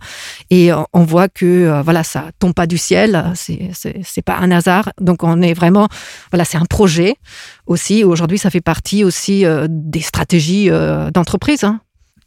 et 0.50 0.72
on 0.74 1.04
voit 1.04 1.30
que 1.30 1.46
euh, 1.46 1.82
voilà 1.82 2.04
ça 2.04 2.26
tombe 2.40 2.54
pas 2.54 2.68
du 2.68 2.78
ciel, 2.78 3.32
c'est 3.36 3.72
c'est 3.74 4.22
pas 4.22 4.38
un 4.38 4.52
hasard. 4.52 4.90
Donc 5.00 5.24
on 5.24 5.42
est 5.42 5.54
vraiment 5.54 5.88
voilà 6.32 6.46
c'est 6.46 6.58
un 6.58 6.66
projet 6.66 7.16
aussi. 7.66 8.04
Aujourd'hui, 8.04 8.38
ça 8.38 8.50
fait 8.50 8.62
partie 8.62 9.04
aussi 9.04 9.46
euh, 9.46 9.68
des 9.70 10.02
stratégies 10.02 10.70
euh, 10.70 11.12
d'entreprise. 11.12 11.64
Hein. 11.64 11.80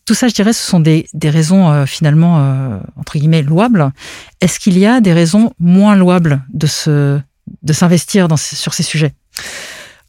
Tout 0.04 0.14
ça, 0.14 0.28
je 0.28 0.34
dirais, 0.34 0.52
ce 0.52 0.64
sont 0.64 0.80
des, 0.80 1.06
raisons 1.24 1.70
euh, 1.70 1.84
finalement, 1.84 2.80
entre 2.96 3.18
guillemets, 3.18 3.42
louables. 3.42 3.92
Est-ce 4.40 4.58
qu'il 4.58 4.78
y 4.78 4.86
a 4.86 5.00
des 5.00 5.12
raisons 5.12 5.52
moins 5.58 5.96
louables 5.96 6.42
de, 6.52 6.66
se, 6.66 7.20
de 7.62 7.72
s'investir 7.72 8.26
sur 8.38 8.72
ces 8.72 8.82
sujets? 8.82 9.12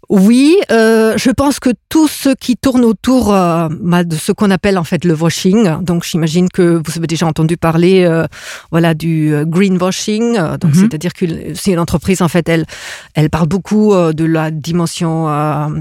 Oui, 0.10 0.58
euh, 0.72 1.14
je 1.18 1.30
pense 1.30 1.60
que 1.60 1.70
tout 1.88 2.08
ce 2.08 2.30
qui 2.30 2.58
tourne 2.58 2.84
autour 2.84 3.32
euh, 3.32 3.70
bah, 3.80 4.04
de 4.04 4.16
ce 4.16 4.32
qu'on 4.32 4.50
appelle 4.50 4.80
en 4.80 4.84
fait 4.84 5.06
le 5.06 5.14
washing, 5.14 5.84
donc 5.84 6.04
j'imagine 6.04 6.50
que 6.50 6.82
vous 6.84 6.98
avez 6.98 7.06
déjà 7.06 7.28
entendu 7.28 7.58
parler, 7.58 8.06
euh, 8.06 8.26
voilà, 8.72 8.96
du 8.96 9.32
euh, 9.34 9.46
greenwashing. 9.46 10.36
euh, 10.38 10.58
Donc 10.58 10.74
Mhm. 10.74 10.80
c'est-à-dire 10.82 11.14
que 11.14 11.26
c'est 11.54 11.72
une 11.72 11.80
entreprise 11.80 12.24
en 12.24 12.28
fait, 12.28 12.50
elle, 12.50 12.66
elle 13.14 13.30
parle 13.30 13.48
beaucoup 13.48 13.94
euh, 13.94 14.12
de 14.12 14.26
la 14.26 14.50
dimension 14.50 15.28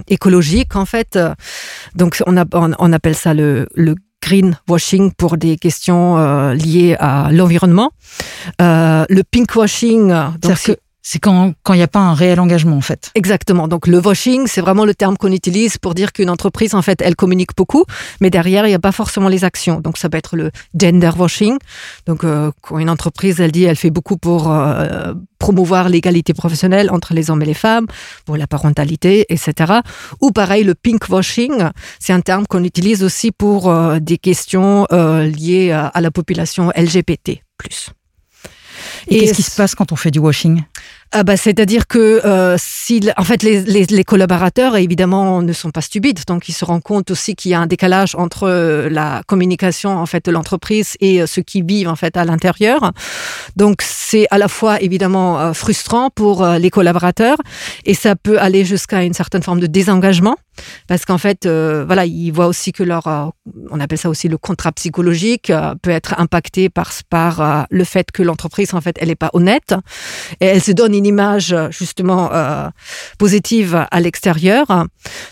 écologique 0.09 0.77
en 0.77 0.85
fait. 0.85 1.19
Donc 1.95 2.23
on, 2.27 2.37
a, 2.37 2.45
on, 2.53 2.73
on 2.79 2.93
appelle 2.93 3.15
ça 3.15 3.33
le, 3.33 3.67
le 3.75 3.95
greenwashing 4.23 5.13
pour 5.17 5.39
des 5.39 5.57
questions 5.57 6.19
euh, 6.19 6.53
liées 6.53 6.97
à 7.01 7.31
l'environnement. 7.33 7.93
Euh, 8.61 9.07
le 9.09 9.23
pinkwashing, 9.23 10.09
donc 10.43 10.77
c'est 11.02 11.21
quand 11.21 11.55
il 11.71 11.75
n'y 11.75 11.83
a 11.83 11.88
pas 11.88 12.00
un 12.00 12.14
réel 12.14 12.40
engagement 12.40 12.76
en 12.76 12.81
fait. 12.81 13.11
Exactement. 13.14 13.69
Donc 13.69 13.87
le 13.87 13.99
washing, 13.99 14.47
c'est 14.47 14.61
vraiment 14.61 14.85
le 14.85 14.95
terme 14.95 15.17
qu'on 15.17 15.33
utilise 15.33 15.78
pour 15.78 15.95
dire 15.95 16.12
qu'une 16.12 16.28
entreprise, 16.28 16.75
en 16.75 16.83
fait, 16.83 17.00
elle 17.00 17.17
communique 17.17 17.57
beaucoup, 17.57 17.85
mais 18.21 18.31
derrière, 18.31 18.67
il 18.67 18.71
n'y 18.71 18.75
a 18.75 18.81
pas 18.81 18.93
forcément 18.93 19.28
les 19.28 19.45
actions. 19.45 19.81
Donc 19.81 19.97
ça 19.97 20.09
peut 20.09 20.19
être 20.19 20.37
le 20.37 20.50
gender 20.78 21.11
washing. 21.17 21.57
Donc 22.07 22.25
euh, 22.25 22.50
quand 22.62 22.78
une 22.78 22.90
entreprise, 22.90 23.40
elle 23.40 23.52
dit, 23.52 23.64
elle 23.64 23.76
fait 23.76 23.90
beaucoup 23.90 24.17
pour 24.17 24.50
euh, 24.50 25.14
promouvoir 25.38 25.88
l'égalité 25.88 26.35
professionnelle 26.35 26.90
entre 26.90 27.14
les 27.14 27.31
hommes 27.31 27.43
et 27.43 27.47
les 27.47 27.55
femmes, 27.55 27.87
pour 28.26 28.37
la 28.37 28.47
parentalité, 28.47 29.26
etc. 29.31 29.81
Ou 30.21 30.31
pareil, 30.33 30.64
le 30.64 30.75
pink 30.75 31.09
washing, 31.09 31.64
c'est 32.00 32.12
un 32.12 32.21
terme 32.21 32.47
qu'on 32.47 32.64
utilise 32.64 33.02
aussi 33.02 33.31
pour 33.31 33.71
euh, 33.71 33.99
des 34.00 34.19
questions 34.19 34.87
liées 34.90 35.71
à, 35.73 36.00
la 36.00 36.11
population 36.11 36.71
LGBT+. 36.76 37.43
Et, 39.09 39.21
qu'est-ce 39.21 39.35
qui 39.35 39.42
se 39.42 39.54
passe 39.54 39.75
quand 39.75 39.92
on 39.92 39.97
fait 39.97 40.11
du 40.11 40.18
washing? 40.18 40.62
Ah 41.11 41.25
bah, 41.25 41.38
c'est-à-dire 41.38 41.87
que 41.87 42.21
euh, 42.27 42.57
si, 42.59 43.00
en 43.17 43.25
fait, 43.25 43.43
les, 43.43 43.62
les, 43.62 43.87
les 43.87 44.05
collaborateurs 44.05 44.77
évidemment 44.77 45.41
ne 45.41 45.53
sont 45.55 45.71
pas 45.71 45.81
stupides, 45.81 46.21
donc 46.27 46.50
ils 46.50 46.53
se 46.53 46.67
rendent 46.67 46.83
compte 46.83 47.11
aussi 47.11 47.35
qu'il 47.35 47.50
y 47.50 47.55
a 47.55 47.61
un 47.61 47.67
décalage 47.67 48.15
entre 48.15 48.45
euh, 48.45 48.91
la 48.91 49.23
communication 49.27 49.97
en 49.97 50.05
fait 50.05 50.27
de 50.27 50.31
l'entreprise 50.31 50.97
et 51.00 51.23
euh, 51.23 51.27
ceux 51.27 51.41
qui 51.41 51.62
vivent 51.62 51.88
en 51.88 51.97
fait 51.97 52.19
à 52.19 52.27
l'intérieur. 52.27 52.93
Donc 53.57 53.81
c'est 53.83 54.27
à 54.31 54.37
la 54.37 54.49
fois 54.49 54.83
évidemment 54.83 55.41
euh, 55.41 55.53
frustrant 55.55 56.11
pour 56.11 56.47
les 56.47 56.71
collaborateurs 56.71 57.38
et 57.87 57.95
ça 57.95 58.15
peut 58.15 58.38
aller 58.38 58.67
jusqu'à 58.67 59.03
une 59.03 59.15
certaine 59.15 59.43
forme 59.43 59.61
de 59.61 59.67
désengagement 59.67 60.37
parce 60.88 61.05
qu'en 61.05 61.19
fait 61.19 61.47
euh, 61.47 61.85
voilà 61.87 62.05
ils 62.05 62.31
voient 62.33 62.49
aussi 62.49 62.73
que 62.73 62.83
leur 62.83 63.33
on 63.71 63.81
appelle 63.81 63.99
ça 63.99 64.11
aussi 64.11 64.29
le 64.29 64.38
contrat 64.38 64.73
psychologique 64.73 65.53
peut 65.83 65.91
être 65.91 66.19
impacté 66.19 66.69
par 66.69 66.91
par 67.09 67.67
le 67.71 67.85
fait 67.85 68.11
que 68.11 68.23
l'entreprise 68.23 68.75
en 68.75 68.81
fait 68.81 68.97
elle 69.00 69.11
est 69.11 69.15
pas 69.15 69.31
honnête 69.33 69.75
et 70.41 70.47
elle 70.47 70.62
se 70.62 70.73
donne 70.73 70.95
une 70.99 71.07
image 71.07 71.52
euh, 71.52 71.71
justement 71.71 72.31
euh, 72.33 72.69
positive 73.19 73.87
à 73.90 74.00
l'extérieur. 74.00 74.67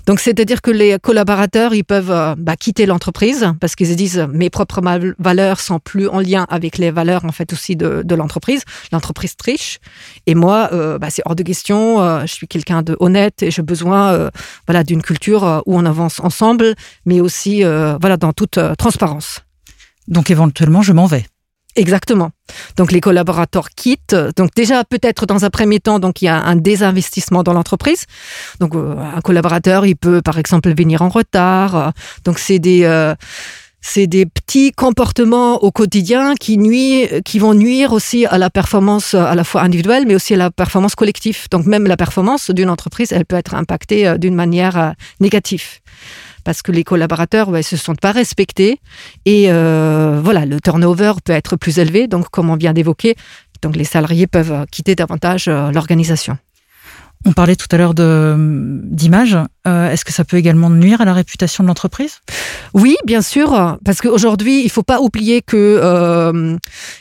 Donc 0.06 0.20
c'est-à-dire 0.20 0.62
que 0.62 0.70
les 0.70 0.98
collaborateurs 0.98 1.74
ils 1.74 1.84
peuvent 1.84 2.10
euh, 2.10 2.34
bah, 2.38 2.56
quitter 2.56 2.86
l'entreprise 2.86 3.52
parce 3.60 3.74
qu'ils 3.74 3.88
se 3.88 3.94
disent 3.94 4.26
mes 4.32 4.50
propres 4.50 4.80
valeurs 5.18 5.60
sont 5.60 5.78
plus 5.78 6.08
en 6.08 6.20
lien 6.20 6.46
avec 6.48 6.78
les 6.78 6.90
valeurs 6.90 7.24
en 7.24 7.32
fait 7.32 7.52
aussi 7.52 7.76
de, 7.76 8.14
l'entreprise. 8.14 8.62
L'entreprise 8.92 9.36
triche 9.36 9.78
et 10.26 10.34
moi 10.34 10.70
bah, 11.00 11.08
c'est 11.10 11.22
hors 11.26 11.36
de 11.36 11.42
question. 11.42 12.20
je 12.20 12.32
suis 12.32 12.48
quelqu'un 12.48 12.82
de 12.82 12.96
honnête 13.00 13.42
et 13.42 13.50
j'ai 13.50 13.62
besoin 13.62 14.30
voilà 14.66 14.84
d'une 14.84 15.02
culture 15.02 15.62
où 15.66 15.76
on 15.76 15.84
avance 15.84 16.20
ensemble, 16.20 16.74
mais 17.04 17.20
aussi 17.20 17.62
voilà 17.62 18.16
dans 18.16 18.32
toute 18.32 18.58
transparence. 18.78 19.40
Donc 20.08 20.30
éventuellement, 20.30 20.82
je 20.82 20.92
m'en 20.92 21.06
vais. 21.06 21.26
Exactement. 21.76 22.30
Donc 22.76 22.90
les 22.90 23.00
collaborateurs 23.00 23.68
quittent. 23.70 24.16
Donc 24.36 24.50
déjà 24.56 24.82
peut-être 24.84 25.26
dans 25.26 25.44
un 25.44 25.50
premier 25.50 25.78
temps, 25.78 25.98
donc 25.98 26.22
il 26.22 26.24
y 26.24 26.28
a 26.28 26.42
un 26.42 26.56
désinvestissement 26.56 27.42
dans 27.42 27.52
l'entreprise. 27.52 28.06
Donc 28.60 28.74
euh, 28.74 28.96
un 28.98 29.20
collaborateur, 29.20 29.84
il 29.84 29.96
peut 29.96 30.22
par 30.22 30.38
exemple 30.38 30.74
venir 30.74 31.02
en 31.02 31.10
retard. 31.10 31.92
Donc 32.24 32.38
c'est 32.38 32.58
des 32.58 32.84
euh, 32.84 33.14
c'est 33.88 34.08
des 34.08 34.26
petits 34.26 34.72
comportements 34.72 35.62
au 35.62 35.70
quotidien 35.70 36.34
qui 36.34 36.58
nuisent, 36.58 37.22
qui 37.24 37.38
vont 37.38 37.54
nuire 37.54 37.92
aussi 37.92 38.26
à 38.26 38.36
la 38.36 38.50
performance 38.50 39.14
à 39.14 39.34
la 39.34 39.44
fois 39.44 39.62
individuelle, 39.62 40.04
mais 40.06 40.16
aussi 40.16 40.34
à 40.34 40.36
la 40.36 40.50
performance 40.50 40.96
collective. 40.96 41.46
Donc 41.52 41.66
même 41.66 41.86
la 41.86 41.96
performance 41.96 42.50
d'une 42.50 42.68
entreprise, 42.68 43.12
elle 43.12 43.24
peut 43.24 43.36
être 43.36 43.54
impactée 43.54 44.08
euh, 44.08 44.18
d'une 44.18 44.34
manière 44.34 44.76
euh, 44.76 44.90
négative 45.20 45.80
parce 46.46 46.62
que 46.62 46.70
les 46.70 46.84
collaborateurs 46.84 47.48
ouais, 47.48 47.64
se 47.64 47.76
sentent 47.76 48.00
pas 48.00 48.12
respectés 48.12 48.80
et 49.24 49.46
euh, 49.50 50.20
voilà 50.22 50.46
le 50.46 50.60
turnover 50.60 51.14
peut 51.24 51.32
être 51.32 51.56
plus 51.56 51.80
élevé. 51.80 52.06
Donc 52.06 52.28
comme 52.30 52.50
on 52.50 52.54
vient 52.54 52.72
d'évoquer, 52.72 53.16
donc 53.62 53.74
les 53.74 53.82
salariés 53.82 54.28
peuvent 54.28 54.52
euh, 54.52 54.64
quitter 54.70 54.94
davantage 54.94 55.48
euh, 55.48 55.72
l'organisation. 55.72 56.38
On 57.24 57.32
parlait 57.32 57.56
tout 57.56 57.66
à 57.72 57.76
l'heure 57.78 57.94
d'image. 57.94 59.36
Euh, 59.66 59.90
Est-ce 59.90 60.04
que 60.04 60.12
ça 60.12 60.24
peut 60.24 60.36
également 60.36 60.70
nuire 60.70 61.00
à 61.00 61.04
la 61.04 61.12
réputation 61.12 61.64
de 61.64 61.68
l'entreprise? 61.68 62.20
Oui, 62.74 62.96
bien 63.04 63.22
sûr, 63.22 63.78
parce 63.84 64.00
qu'aujourd'hui, 64.00 64.62
il 64.62 64.70
faut 64.70 64.82
pas 64.82 65.00
oublier 65.00 65.42
que 65.42 65.56
euh, 65.56 66.56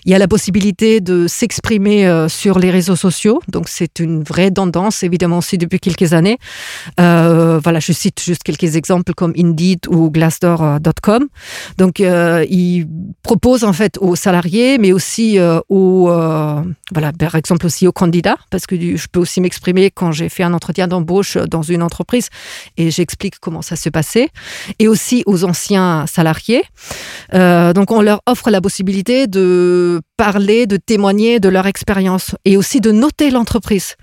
y 0.05 0.13
a 0.13 0.17
la 0.17 0.27
possibilité 0.27 1.01
de 1.01 1.27
s'exprimer 1.27 2.07
euh, 2.07 2.27
sur 2.27 2.57
les 2.57 2.71
réseaux 2.71 2.95
sociaux. 2.95 3.41
Donc, 3.49 3.67
c'est 3.69 3.99
une 3.99 4.23
vraie 4.23 4.51
tendance, 4.51 5.03
évidemment, 5.03 5.39
aussi 5.39 5.57
depuis 5.57 5.79
quelques 5.79 6.13
années. 6.13 6.37
Voilà, 6.97 7.79
je 7.79 7.91
cite 7.91 8.21
juste 8.21 8.43
quelques 8.43 8.75
exemples 8.75 9.13
comme 9.13 9.33
Indeed 9.37 9.87
ou 9.87 10.09
Glassdoor.com. 10.09 11.27
Donc, 11.77 11.99
ils 11.99 12.87
proposent 13.23 13.63
en 13.63 13.73
fait 13.73 13.97
aux 13.99 14.15
salariés, 14.15 14.77
mais 14.77 14.91
aussi 14.91 15.37
aux, 15.69 16.05
voilà, 16.91 17.11
par 17.17 17.35
exemple 17.35 17.65
aussi 17.65 17.87
aux 17.87 17.91
candidats, 17.91 18.37
parce 18.49 18.65
que 18.65 18.75
je 18.75 19.07
peux 19.11 19.19
aussi 19.19 19.41
m'exprimer 19.41 19.91
quand 19.91 20.11
j'ai 20.11 20.29
fait 20.29 20.43
un 20.43 20.53
entretien 20.53 20.87
d'embauche 20.87 21.37
dans 21.37 21.61
une 21.61 21.83
entreprise 21.83 22.29
et 22.77 22.91
j'explique 22.91 23.39
comment 23.39 23.61
ça 23.61 23.75
se 23.75 23.89
passait, 23.89 24.29
et 24.79 24.87
aussi 24.87 25.23
aux 25.25 25.43
anciens 25.43 26.05
salariés. 26.07 26.63
Euh, 27.33 27.73
donc, 27.73 27.91
on 27.91 28.01
leur 28.01 28.21
offre 28.25 28.49
la 28.49 28.61
possibilité 28.61 29.27
de 29.27 30.01
parler, 30.17 30.65
de 30.67 30.77
témoigner 30.77 31.39
de 31.39 31.49
leur 31.49 31.67
expérience 31.67 32.35
et 32.45 32.57
aussi 32.57 32.81
de 32.81 32.91
noter 32.91 33.31
l'entreprise. 33.31 33.95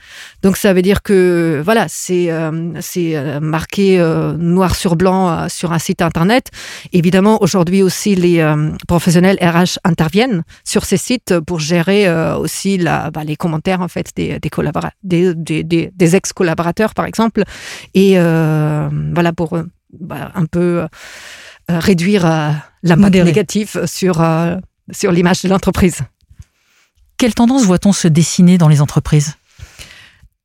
Donc, 0.42 0.56
ça 0.56 0.72
veut 0.72 0.82
dire 0.82 1.02
que 1.02 1.62
voilà, 1.64 1.86
c'est 1.88 2.30
euh, 2.30 2.72
c'est 2.80 3.16
euh, 3.16 3.40
marqué 3.40 3.98
euh, 3.98 4.32
noir 4.36 4.74
sur 4.74 4.96
blanc 4.96 5.30
euh, 5.30 5.48
sur 5.48 5.72
un 5.72 5.78
site 5.78 6.02
internet. 6.02 6.48
Évidemment, 6.92 7.42
aujourd'hui 7.42 7.82
aussi, 7.82 8.14
les 8.14 8.40
euh, 8.40 8.70
professionnels 8.86 9.38
RH 9.40 9.78
interviennent 9.84 10.42
sur 10.64 10.84
ces 10.84 10.96
sites 10.96 11.38
pour 11.40 11.60
gérer 11.60 12.06
euh, 12.06 12.36
aussi 12.36 12.78
la, 12.78 13.10
bah, 13.10 13.24
les 13.24 13.36
commentaires 13.36 13.80
en 13.80 13.88
fait 13.88 14.10
des 14.16 14.38
des, 14.38 14.50
des, 15.02 15.34
des, 15.34 15.64
des, 15.64 15.90
des 15.94 16.16
ex-collaborateurs, 16.16 16.94
par 16.94 17.06
exemple, 17.06 17.42
et 17.94 18.18
euh, 18.18 18.88
voilà 19.14 19.32
pour 19.32 19.58
bah, 19.98 20.30
un 20.34 20.46
peu 20.46 20.84
euh, 21.70 21.78
réduire 21.78 22.26
euh, 22.26 22.50
l'impact 22.82 23.14
négatif 23.16 23.76
sur 23.86 24.20
euh, 24.20 24.56
sur 24.92 25.12
l'image 25.12 25.42
de 25.42 25.48
l'entreprise. 25.48 26.00
Quelle 27.16 27.34
tendance 27.34 27.64
voit-on 27.64 27.92
se 27.92 28.08
dessiner 28.08 28.58
dans 28.58 28.68
les 28.68 28.80
entreprises? 28.80 29.34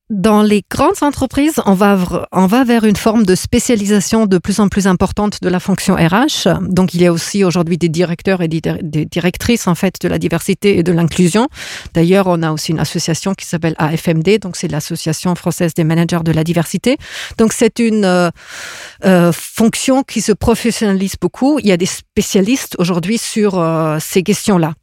Dans 0.10 0.42
les 0.42 0.64
grandes 0.72 1.02
entreprises, 1.04 1.56
on 1.66 1.74
va, 1.74 2.28
on 2.32 2.46
va 2.46 2.64
vers 2.64 2.86
une 2.86 2.96
forme 2.96 3.26
de 3.26 3.36
spécialisation 3.36 4.26
de 4.26 4.38
plus 4.38 4.62
en 4.62 4.70
plus 4.70 4.88
importante 4.88 5.42
de 5.42 5.50
la 5.50 5.60
fonction 5.60 5.96
RH. 5.96 6.48
Donc, 6.62 6.94
il 6.94 7.02
y 7.02 7.06
a 7.06 7.12
aussi 7.12 7.44
aujourd'hui 7.44 7.78
des 7.78 7.90
directeurs 7.90 8.42
et 8.42 8.48
des 8.48 8.62
directrices, 9.06 9.68
en 9.68 9.76
fait, 9.76 9.96
de 10.00 10.08
la 10.08 10.18
diversité 10.18 10.78
et 10.78 10.84
de 10.84 10.94
l'inclusion. 10.94 11.50
D'ailleurs, 11.94 12.28
on 12.28 12.42
a 12.42 12.54
aussi 12.54 12.72
une 12.72 12.80
association 12.80 13.34
qui 13.34 13.46
s'appelle 13.46 13.76
AFMD. 13.80 14.40
Donc, 14.40 14.56
c'est 14.56 14.70
l'Association 14.70 15.36
française 15.36 15.74
des 15.74 15.84
managers 15.84 16.24
de 16.24 16.32
la 16.32 16.46
diversité. 16.46 16.96
Donc, 17.38 17.52
c'est 17.52 17.78
une 17.80 18.06
euh, 18.06 18.30
euh, 19.04 19.34
fonction 19.34 20.04
qui 20.04 20.22
se 20.22 20.32
professionnalise 20.32 21.16
beaucoup. 21.20 21.60
Il 21.60 21.68
y 21.68 21.74
a 21.74 21.78
des 21.78 21.86
spécialistes 21.86 22.78
aujourd'hui 22.80 23.18
sur 23.18 23.60
euh, 23.60 23.98
ces 24.00 24.24
questions-là. 24.24 24.74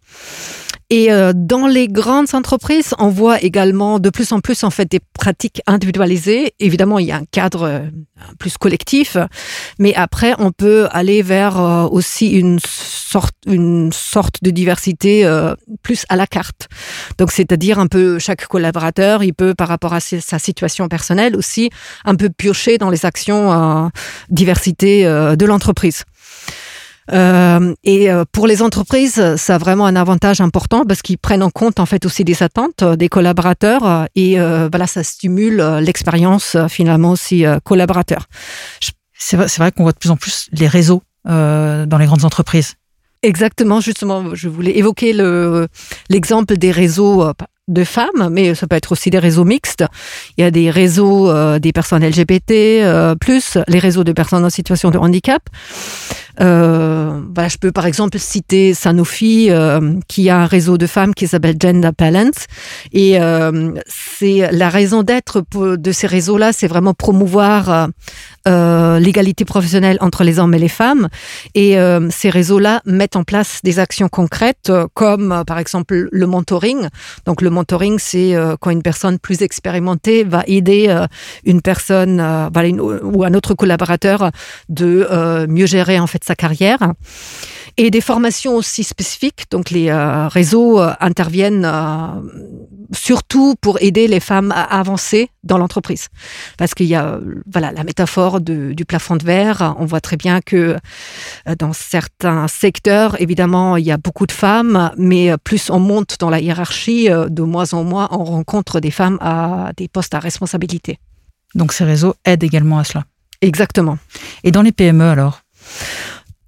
Et 0.96 1.10
euh, 1.10 1.32
dans 1.34 1.66
les 1.66 1.88
grandes 1.88 2.36
entreprises, 2.36 2.94
on 3.00 3.08
voit 3.08 3.42
également 3.42 3.98
de 3.98 4.10
plus 4.10 4.30
en 4.30 4.38
plus 4.38 4.62
en 4.62 4.70
fait 4.70 4.88
des 4.88 5.00
pratiques 5.00 5.60
individualisées. 5.66 6.54
Évidemment, 6.60 7.00
il 7.00 7.06
y 7.06 7.10
a 7.10 7.16
un 7.16 7.24
cadre 7.24 7.62
euh, 7.64 7.80
plus 8.38 8.56
collectif, 8.58 9.16
mais 9.80 9.92
après, 9.96 10.34
on 10.38 10.52
peut 10.52 10.86
aller 10.92 11.22
vers 11.22 11.60
euh, 11.60 11.88
aussi 11.88 12.28
une 12.28 12.60
sorte, 12.64 13.34
une 13.44 13.92
sorte 13.92 14.36
de 14.44 14.50
diversité 14.50 15.28
plus 15.82 16.04
à 16.08 16.14
la 16.14 16.28
carte. 16.28 16.68
Donc, 17.18 17.32
c'est-à-dire 17.32 17.80
un 17.80 17.88
peu 17.88 18.20
chaque 18.20 18.46
collaborateur, 18.46 19.24
il 19.24 19.34
peut 19.34 19.52
par 19.52 19.66
rapport 19.66 19.94
à 19.94 20.00
sa 20.00 20.38
situation 20.38 20.86
personnelle 20.86 21.34
aussi 21.34 21.70
un 22.04 22.14
peu 22.14 22.28
piocher 22.28 22.78
dans 22.78 22.90
les 22.90 23.04
actions 23.04 23.90
diversité 24.30 25.04
de 25.04 25.44
l'entreprise. 25.44 26.04
Euh, 27.12 27.74
et 27.84 28.10
euh, 28.10 28.24
pour 28.30 28.46
les 28.46 28.62
entreprises, 28.62 29.36
ça 29.36 29.54
a 29.54 29.58
vraiment 29.58 29.86
un 29.86 29.96
avantage 29.96 30.40
important 30.40 30.84
parce 30.86 31.02
qu'ils 31.02 31.18
prennent 31.18 31.42
en 31.42 31.50
compte 31.50 31.80
en 31.80 31.86
fait 31.86 32.06
aussi 32.06 32.24
des 32.24 32.42
attentes 32.42 32.82
euh, 32.82 32.96
des 32.96 33.08
collaborateurs 33.08 34.08
et 34.14 34.40
euh, 34.40 34.68
voilà, 34.70 34.86
ça 34.86 35.02
stimule 35.02 35.62
l'expérience 35.80 36.56
finalement 36.68 37.10
aussi 37.10 37.44
collaborateur. 37.64 38.26
C'est 39.18 39.36
vrai, 39.36 39.46
vrai 39.46 39.72
qu'on 39.72 39.84
voit 39.84 39.92
de 39.92 39.98
plus 39.98 40.10
en 40.10 40.16
plus 40.16 40.48
les 40.52 40.66
réseaux 40.66 41.02
euh, 41.28 41.86
dans 41.86 41.98
les 41.98 42.06
grandes 42.06 42.24
entreprises. 42.24 42.74
Exactement, 43.22 43.80
justement, 43.80 44.34
je 44.34 44.48
voulais 44.48 44.76
évoquer 44.76 45.14
le 45.14 45.68
l'exemple 46.10 46.58
des 46.58 46.70
réseaux 46.70 47.32
de 47.68 47.84
femmes, 47.84 48.28
mais 48.30 48.54
ça 48.54 48.66
peut 48.66 48.76
être 48.76 48.92
aussi 48.92 49.10
des 49.10 49.18
réseaux 49.18 49.44
mixtes. 49.44 49.84
Il 50.36 50.42
y 50.42 50.44
a 50.44 50.50
des 50.50 50.70
réseaux 50.70 51.30
euh, 51.30 51.58
des 51.58 51.72
personnes 51.72 52.04
LGBT, 52.04 52.50
euh, 52.50 53.14
plus 53.14 53.56
les 53.68 53.78
réseaux 53.78 54.04
de 54.04 54.12
personnes 54.12 54.44
en 54.44 54.50
situation 54.50 54.90
de 54.90 54.98
handicap. 54.98 55.42
Euh, 56.40 57.20
voilà, 57.34 57.48
je 57.48 57.58
peux 57.58 57.72
par 57.72 57.86
exemple 57.86 58.18
citer 58.18 58.74
Sanofi, 58.74 59.48
euh, 59.50 59.94
qui 60.08 60.30
a 60.30 60.38
un 60.38 60.46
réseau 60.46 60.78
de 60.78 60.86
femmes 60.86 61.14
qui 61.14 61.28
s'appelle 61.28 61.56
Gender 61.60 61.90
Balance. 61.96 62.46
Et 62.92 63.20
euh, 63.20 63.72
c'est 63.86 64.48
la 64.52 64.68
raison 64.68 65.02
d'être 65.02 65.44
de 65.54 65.92
ces 65.92 66.06
réseaux-là, 66.06 66.52
c'est 66.52 66.66
vraiment 66.66 66.94
promouvoir 66.94 67.88
euh, 68.48 68.98
l'égalité 68.98 69.44
professionnelle 69.44 69.98
entre 70.00 70.24
les 70.24 70.38
hommes 70.38 70.54
et 70.54 70.58
les 70.58 70.68
femmes. 70.68 71.08
Et 71.54 71.76
ces 72.10 72.30
réseaux-là 72.30 72.82
mettent 72.84 73.16
en 73.16 73.24
place 73.24 73.60
des 73.62 73.78
actions 73.78 74.08
concrètes, 74.08 74.72
comme 74.94 75.44
par 75.46 75.58
exemple 75.58 76.08
le 76.10 76.26
mentoring. 76.26 76.88
Donc 77.26 77.42
le 77.42 77.50
mentoring, 77.50 77.98
c'est 77.98 78.34
quand 78.60 78.70
une 78.70 78.82
personne 78.82 79.18
plus 79.18 79.42
expérimentée 79.42 80.24
va 80.24 80.42
aider 80.46 80.94
une 81.44 81.62
personne 81.62 82.20
ou 82.20 83.24
un 83.24 83.34
autre 83.34 83.54
collaborateur 83.54 84.30
de 84.68 85.46
mieux 85.46 85.66
gérer 85.66 85.98
en 85.98 86.06
fait 86.06 86.23
sa 86.24 86.34
carrière 86.34 86.94
et 87.76 87.90
des 87.90 88.00
formations 88.00 88.54
aussi 88.54 88.84
spécifiques. 88.84 89.46
Donc 89.50 89.70
les 89.70 89.88
euh, 89.88 90.28
réseaux 90.28 90.80
euh, 90.80 90.92
interviennent 91.00 91.64
euh, 91.64 92.06
surtout 92.92 93.56
pour 93.60 93.82
aider 93.82 94.06
les 94.06 94.20
femmes 94.20 94.52
à 94.52 94.62
avancer 94.78 95.30
dans 95.42 95.58
l'entreprise. 95.58 96.08
Parce 96.56 96.74
qu'il 96.74 96.86
y 96.86 96.94
a 96.94 97.18
voilà 97.50 97.72
la 97.72 97.82
métaphore 97.82 98.40
de, 98.40 98.72
du 98.72 98.84
plafond 98.84 99.16
de 99.16 99.24
verre. 99.24 99.74
On 99.78 99.86
voit 99.86 100.00
très 100.00 100.16
bien 100.16 100.40
que 100.40 100.76
dans 101.58 101.72
certains 101.72 102.46
secteurs, 102.48 103.20
évidemment, 103.20 103.76
il 103.76 103.84
y 103.84 103.90
a 103.90 103.96
beaucoup 103.96 104.26
de 104.26 104.32
femmes, 104.32 104.92
mais 104.96 105.36
plus 105.42 105.70
on 105.70 105.80
monte 105.80 106.16
dans 106.20 106.30
la 106.30 106.40
hiérarchie, 106.40 107.08
de 107.08 107.42
moins 107.42 107.74
en 107.74 107.84
moins, 107.84 108.08
on 108.12 108.24
rencontre 108.24 108.80
des 108.80 108.90
femmes 108.90 109.18
à 109.20 109.72
des 109.76 109.88
postes 109.88 110.14
à 110.14 110.20
responsabilité. 110.20 110.98
Donc 111.54 111.72
ces 111.72 111.84
réseaux 111.84 112.14
aident 112.24 112.44
également 112.44 112.78
à 112.78 112.84
cela. 112.84 113.04
Exactement. 113.40 113.98
Et 114.44 114.52
dans 114.52 114.62
les 114.62 114.72
PME 114.72 115.04
alors? 115.04 115.40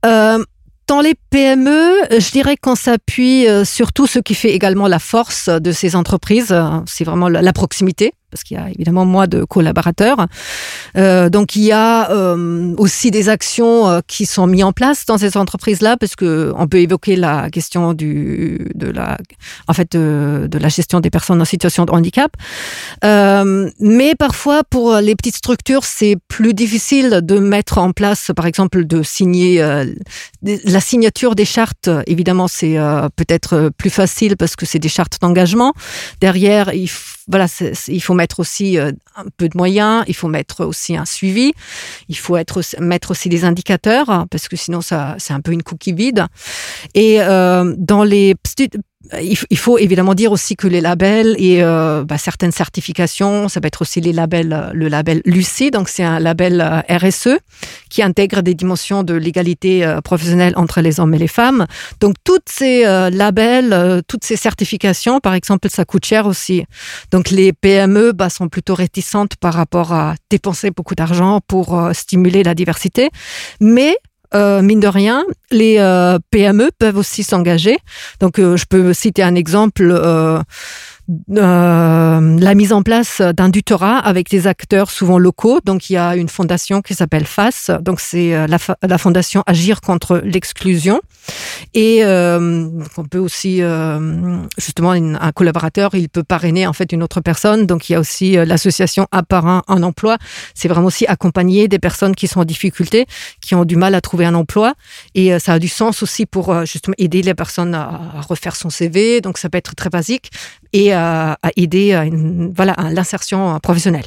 Euh, 0.06 0.44
dans 0.86 1.00
les 1.00 1.14
PME, 1.30 1.92
je 2.10 2.30
dirais 2.30 2.56
qu'on 2.56 2.76
s'appuie 2.76 3.46
sur 3.64 3.92
tout 3.92 4.06
ce 4.06 4.20
qui 4.20 4.34
fait 4.34 4.52
également 4.52 4.86
la 4.86 5.00
force 5.00 5.48
de 5.48 5.72
ces 5.72 5.96
entreprises. 5.96 6.54
C'est 6.86 7.02
vraiment 7.02 7.28
la 7.28 7.52
proximité 7.52 8.12
parce 8.36 8.44
qu'il 8.44 8.58
y 8.58 8.60
a 8.60 8.68
évidemment 8.68 9.06
moins 9.06 9.26
de 9.26 9.44
collaborateurs. 9.44 10.26
Euh, 10.98 11.30
donc 11.30 11.56
il 11.56 11.62
y 11.62 11.72
a 11.72 12.10
euh, 12.10 12.74
aussi 12.76 13.10
des 13.10 13.30
actions 13.30 13.88
euh, 13.88 14.00
qui 14.06 14.26
sont 14.26 14.46
mises 14.46 14.62
en 14.62 14.72
place 14.72 15.06
dans 15.06 15.16
ces 15.16 15.38
entreprises-là, 15.38 15.96
parce 15.96 16.16
que 16.16 16.52
on 16.54 16.68
peut 16.68 16.80
évoquer 16.80 17.16
la 17.16 17.48
question 17.50 17.94
du 17.94 18.68
de 18.74 18.88
la 18.90 19.16
en 19.68 19.72
fait 19.72 19.92
de, 19.92 20.48
de 20.50 20.58
la 20.58 20.68
gestion 20.68 21.00
des 21.00 21.08
personnes 21.08 21.40
en 21.40 21.46
situation 21.46 21.86
de 21.86 21.92
handicap. 21.92 22.32
Mais 23.02 24.14
parfois 24.18 24.64
pour 24.64 24.96
les 24.96 25.16
petites 25.16 25.36
structures, 25.36 25.84
c'est 25.84 26.16
plus 26.28 26.52
difficile 26.52 27.20
de 27.22 27.38
mettre 27.38 27.78
en 27.78 27.92
place, 27.92 28.32
par 28.36 28.44
exemple, 28.46 28.84
de 28.84 29.02
signer 29.02 29.62
la 30.42 30.80
signature 30.80 31.34
des 31.34 31.44
chartes. 31.44 31.88
Évidemment, 32.06 32.48
c'est 32.48 32.76
peut-être 33.16 33.70
plus 33.78 33.90
facile 33.90 34.36
parce 34.36 34.56
que 34.56 34.66
c'est 34.66 34.78
des 34.78 34.88
chartes 34.88 35.18
d'engagement. 35.22 35.72
Derrière, 36.20 36.74
il 36.74 36.90
voilà, 37.28 37.46
il 37.88 38.02
faut 38.02 38.14
mettre 38.14 38.25
aussi 38.40 38.78
euh, 38.78 38.92
un 39.16 39.24
peu 39.36 39.48
de 39.48 39.56
moyens, 39.56 40.04
il 40.06 40.14
faut 40.14 40.28
mettre 40.28 40.64
aussi 40.64 40.96
un 40.96 41.04
suivi, 41.04 41.52
il 42.08 42.16
faut 42.16 42.36
être, 42.36 42.60
mettre 42.80 43.10
aussi 43.12 43.28
des 43.28 43.44
indicateurs, 43.44 44.26
parce 44.30 44.48
que 44.48 44.56
sinon 44.56 44.80
ça, 44.80 45.14
c'est 45.18 45.32
un 45.32 45.40
peu 45.40 45.52
une 45.52 45.62
cookie 45.62 45.92
vide. 45.92 46.26
Et 46.94 47.20
euh, 47.20 47.74
dans 47.78 48.04
les 48.04 48.34
il 49.22 49.58
faut 49.58 49.78
évidemment 49.78 50.14
dire 50.14 50.32
aussi 50.32 50.56
que 50.56 50.66
les 50.66 50.80
labels 50.80 51.34
et 51.38 51.62
euh, 51.62 52.04
bah, 52.04 52.18
certaines 52.18 52.52
certifications, 52.52 53.48
ça 53.48 53.60
peut 53.60 53.68
être 53.68 53.82
aussi 53.82 54.00
les 54.00 54.12
labels, 54.12 54.52
euh, 54.52 54.70
le 54.72 54.88
label 54.88 55.22
Lucie, 55.24 55.70
donc 55.70 55.88
c'est 55.88 56.02
un 56.02 56.18
label 56.18 56.60
euh, 56.60 56.96
RSE 56.96 57.38
qui 57.90 58.02
intègre 58.02 58.42
des 58.42 58.54
dimensions 58.54 59.02
de 59.02 59.14
l'égalité 59.14 59.96
professionnelle 60.04 60.52
entre 60.56 60.80
les 60.80 61.00
hommes 61.00 61.14
et 61.14 61.18
les 61.18 61.28
femmes. 61.28 61.66
Donc 62.00 62.16
toutes 62.24 62.48
ces 62.48 62.82
labels, 63.10 64.02
toutes 64.06 64.24
ces 64.24 64.36
certifications, 64.36 65.20
par 65.20 65.34
exemple, 65.34 65.68
ça 65.70 65.84
coûte 65.84 66.04
cher 66.04 66.26
aussi. 66.26 66.64
Donc 67.10 67.30
les 67.30 67.52
PME 67.52 68.12
bah, 68.12 68.28
sont 68.28 68.48
plutôt 68.48 68.74
réticentes 68.74 69.36
par 69.36 69.54
rapport 69.54 69.92
à 69.92 70.14
dépenser 70.30 70.70
beaucoup 70.70 70.94
d'argent 70.94 71.40
pour 71.46 71.80
stimuler 71.92 72.42
la 72.42 72.54
diversité, 72.54 73.10
mais 73.60 73.96
euh, 74.34 74.62
mine 74.62 74.80
de 74.80 74.88
rien, 74.88 75.24
les 75.50 75.76
euh, 75.78 76.18
PME 76.30 76.70
peuvent 76.78 76.96
aussi 76.96 77.22
s'engager. 77.22 77.78
Donc, 78.20 78.38
euh, 78.38 78.56
je 78.56 78.64
peux 78.66 78.92
citer 78.92 79.22
un 79.22 79.34
exemple 79.34 79.92
euh, 81.08 82.36
la 82.40 82.54
mise 82.54 82.72
en 82.72 82.82
place 82.82 83.20
d'un 83.20 83.50
tutorat 83.50 83.98
avec 83.98 84.28
des 84.28 84.48
acteurs 84.48 84.90
souvent 84.90 85.18
locaux. 85.18 85.60
Donc, 85.64 85.88
il 85.88 85.92
y 85.92 85.96
a 85.96 86.16
une 86.16 86.28
fondation 86.28 86.82
qui 86.82 86.94
s'appelle 86.94 87.26
FAS. 87.26 87.70
Donc, 87.80 88.00
c'est 88.00 88.34
euh, 88.34 88.48
la, 88.48 88.58
la, 88.82 88.98
fondation 88.98 89.44
Agir 89.46 89.80
contre 89.80 90.20
l'exclusion. 90.24 91.00
Et 91.74 92.04
euh, 92.04 92.68
on 92.96 93.04
peut 93.04 93.18
aussi, 93.18 93.62
justement, 94.58 94.90
un 94.90 95.32
collaborateur, 95.32 95.94
il 95.94 96.08
peut 96.08 96.24
parrainer 96.24 96.66
en 96.66 96.72
fait 96.72 96.92
une 96.92 97.02
autre 97.02 97.20
personne. 97.20 97.66
Donc, 97.66 97.88
il 97.88 97.92
y 97.92 97.96
a 97.96 98.00
aussi 98.00 98.32
l'association 98.32 99.06
Apparin 99.12 99.62
en 99.68 99.82
emploi. 99.82 100.18
C'est 100.54 100.68
vraiment 100.68 100.86
aussi 100.86 101.06
accompagner 101.06 101.68
des 101.68 101.78
personnes 101.78 102.14
qui 102.14 102.26
sont 102.26 102.40
en 102.40 102.44
difficulté, 102.44 103.06
qui 103.40 103.54
ont 103.54 103.64
du 103.64 103.76
mal 103.76 103.94
à 103.94 104.00
trouver 104.00 104.24
un 104.24 104.34
emploi. 104.34 104.74
Et 105.14 105.38
ça 105.38 105.54
a 105.54 105.58
du 105.58 105.68
sens 105.68 106.02
aussi 106.02 106.26
pour 106.26 106.64
justement 106.64 106.94
aider 106.98 107.22
les 107.22 107.34
personnes 107.34 107.74
à, 107.74 108.00
à 108.16 108.20
refaire 108.22 108.56
son 108.56 108.70
CV. 108.70 109.20
Donc, 109.20 109.38
ça 109.38 109.48
peut 109.48 109.58
être 109.58 109.74
très 109.74 109.90
basique 109.90 110.30
et 110.76 110.92
à, 110.92 111.38
aider 111.56 111.94
à, 111.94 112.04
une, 112.04 112.52
voilà, 112.54 112.72
à 112.72 112.90
l'insertion 112.90 113.58
professionnelle. 113.60 114.04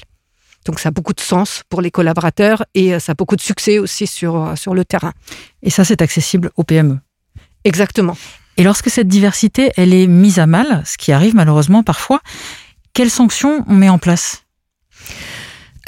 Donc 0.65 0.79
ça 0.79 0.89
a 0.89 0.91
beaucoup 0.91 1.13
de 1.13 1.19
sens 1.19 1.63
pour 1.67 1.81
les 1.81 1.89
collaborateurs 1.89 2.63
et 2.75 2.99
ça 2.99 3.13
a 3.13 3.15
beaucoup 3.15 3.35
de 3.35 3.41
succès 3.41 3.79
aussi 3.79 4.05
sur, 4.05 4.53
sur 4.55 4.75
le 4.75 4.85
terrain. 4.85 5.13
Et 5.63 5.71
ça, 5.71 5.83
c'est 5.83 6.03
accessible 6.03 6.51
aux 6.57 6.63
PME. 6.63 6.99
Exactement. 7.63 8.15
Et 8.57 8.63
lorsque 8.63 8.89
cette 8.91 9.07
diversité, 9.07 9.71
elle 9.77 9.93
est 9.93 10.05
mise 10.05 10.37
à 10.37 10.45
mal, 10.45 10.83
ce 10.85 10.97
qui 10.97 11.11
arrive 11.11 11.33
malheureusement 11.33 11.81
parfois, 11.81 12.21
quelles 12.93 13.09
sanctions 13.09 13.65
on 13.67 13.73
met 13.73 13.89
en 13.89 13.97
place? 13.97 14.43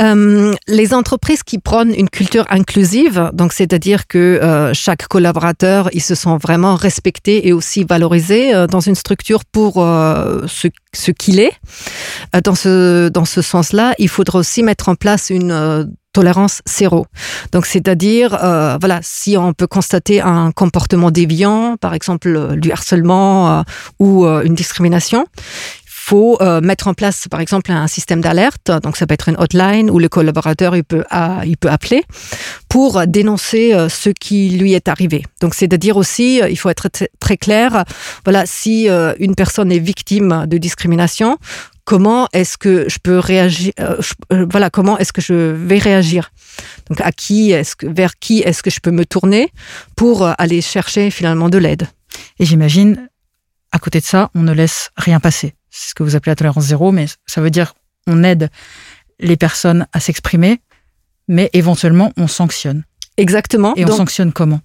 Euh, 0.02 0.54
les 0.68 0.94
entreprises 0.94 1.44
qui 1.44 1.60
prônent 1.60 1.94
une 1.94 2.10
culture 2.10 2.46
inclusive, 2.50 3.30
donc 3.34 3.54
c'est-à-dire 3.54 4.08
que 4.08 4.18
euh, 4.18 4.74
chaque 4.74 5.08
collaborateur, 5.08 5.90
il 5.94 6.02
se 6.02 6.16
sent 6.16 6.38
vraiment 6.42 6.76
respecté 6.76 7.48
et 7.48 7.54
aussi 7.54 7.84
valorisé 7.84 8.54
euh, 8.54 8.68
dans 8.68 8.80
une 8.80 8.96
structure 8.96 9.46
pour 9.46 9.76
ce, 9.76 11.12
qu'il 11.12 11.40
est. 11.40 11.54
Dans 12.44 12.56
ce 12.56 13.10
dans 13.10 13.26
ce 13.26 13.42
sens-là, 13.42 13.94
il 14.00 14.10
faudra 14.10 14.40
aussi 14.40 14.64
mettre 14.64 14.90
en 14.90 14.96
place 14.96 15.30
une 15.30 15.94
tolérance 16.14 16.62
zéro. 16.68 17.06
Donc, 17.54 17.66
c'est-à-dire, 17.66 18.32
voilà, 18.80 19.00
si 19.02 19.38
on 19.38 19.54
peut 19.54 19.68
constater 19.68 20.22
un 20.22 20.52
comportement 20.52 21.12
déviant, 21.12 21.78
par 21.80 21.94
exemple 21.94 22.58
du 22.58 22.72
harcèlement 22.72 23.64
ou 24.00 24.26
une 24.26 24.56
discrimination, 24.56 25.26
faut 26.12 26.38
euh, 26.42 26.60
mettre 26.60 26.90
en 26.90 26.94
place, 26.94 27.30
par 27.32 27.40
exemple, 27.40 27.72
un 27.72 27.88
système 27.88 28.20
d'alerte. 28.20 28.70
Donc, 28.84 28.98
ça 28.98 29.08
peut 29.08 29.14
être 29.14 29.30
une 29.30 29.38
hotline 29.38 29.90
où 29.90 29.98
le 29.98 30.10
collaborateur 30.10 30.76
il 30.76 30.84
peut, 30.84 31.06
à, 31.10 31.46
il 31.46 31.56
peut 31.56 31.70
appeler 31.70 32.04
pour 32.68 33.08
dénoncer 33.08 33.74
euh, 33.74 33.88
ce 33.88 34.10
qui 34.10 34.50
lui 34.50 34.74
est 34.74 34.90
arrivé. 34.90 35.24
Donc, 35.40 35.54
c'est-à-dire 35.54 35.96
aussi, 35.96 36.42
euh, 36.42 36.50
il 36.50 36.58
faut 36.58 36.70
être 36.70 36.90
très 37.22 37.38
clair. 37.38 37.86
Voilà, 38.26 38.46
si 38.46 38.90
une 39.20 39.36
personne 39.36 39.72
est 39.72 39.80
victime 39.80 40.46
de 40.48 40.58
discrimination, 40.58 41.38
comment 41.86 42.28
est-ce 42.34 42.58
que 42.58 42.90
je 42.90 43.00
peux 43.02 43.20
réagir 43.20 43.72
voilà 44.30 44.70
comment 44.70 44.98
est-ce 44.98 45.14
que 45.14 45.22
je 45.22 45.34
vais 45.34 45.78
réagir? 45.78 46.32
Donc 46.90 47.00
à 47.02 47.12
qui 47.12 47.52
est-ce 47.52 47.76
que 47.76 47.88
vers 47.88 48.20
qui 48.20 48.40
est-ce 48.40 48.62
que 48.64 48.70
je 48.70 48.80
peux 48.80 48.92
me 48.92 49.06
tourner 49.06 49.50
pour 49.96 50.28
aller 50.38 50.62
chercher 50.62 51.10
finalement 51.10 51.50
de 51.50 51.58
l'aide? 51.58 51.88
Et 52.40 52.46
j'imagine 52.46 53.10
à 53.72 53.80
côté 53.80 54.00
de 54.00 54.06
ça 54.06 54.30
on 54.36 54.42
ne 54.42 54.54
laisse 54.54 54.92
rien 54.98 55.20
passer 55.20 55.54
c'est 55.72 55.90
ce 55.90 55.94
que 55.96 56.04
vous 56.04 56.16
appelez 56.16 56.32
la 56.32 56.36
tolérance 56.36 56.66
zéro, 56.66 56.92
mais 56.92 57.08
ça 57.26 57.42
veut 57.42 57.50
dire 57.50 57.74
on 58.06 58.24
aide 58.24 58.50
les 59.20 59.38
personnes 59.38 59.88
à 59.94 60.00
s'exprimer, 60.00 60.62
mais 61.28 61.50
éventuellement 61.54 62.12
on 62.18 62.28
sanctionne. 62.28 62.84
Exactement. 63.18 63.74
Et 63.76 63.86
on 63.86 63.88
Donc... 63.88 63.98
sanctionne 63.98 64.34
comment? 64.34 64.62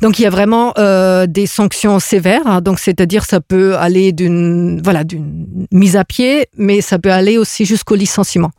Donc 0.00 0.18
il 0.18 0.22
y 0.22 0.26
a 0.26 0.30
vraiment 0.30 0.72
euh, 0.78 1.26
des 1.26 1.46
sanctions 1.46 1.98
sévères. 1.98 2.46
Hein. 2.46 2.60
Donc 2.60 2.78
c'est-à-dire 2.78 3.24
ça 3.24 3.40
peut 3.40 3.76
aller 3.76 4.12
d'une 4.12 4.80
voilà 4.82 5.04
d'une 5.04 5.66
mise 5.72 5.96
à 5.96 6.04
pied, 6.04 6.48
mais 6.56 6.80
ça 6.80 6.98
peut 6.98 7.12
aller 7.12 7.38
aussi 7.38 7.64
jusqu'au 7.64 7.94
licenciement, 7.94 8.50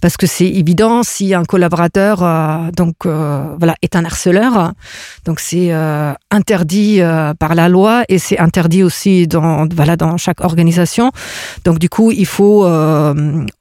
parce 0.00 0.16
que 0.16 0.26
c'est 0.26 0.46
évident 0.46 1.02
si 1.02 1.34
un 1.34 1.44
collaborateur 1.44 2.22
euh, 2.22 2.70
donc 2.76 3.06
euh, 3.06 3.44
voilà 3.58 3.74
est 3.82 3.96
un 3.96 4.04
harceleur, 4.04 4.72
donc 5.24 5.40
c'est 5.40 5.72
interdit 6.30 7.00
par 7.38 7.54
la 7.54 7.68
loi 7.68 8.04
et 8.08 8.18
c'est 8.18 8.38
interdit 8.38 8.82
aussi 8.82 9.26
dans 9.26 9.66
voilà 9.74 9.96
dans 9.96 10.16
chaque 10.16 10.42
organisation. 10.42 11.10
Donc 11.64 11.78
du 11.78 11.88
coup 11.88 12.10
il 12.10 12.26
faut 12.26 12.62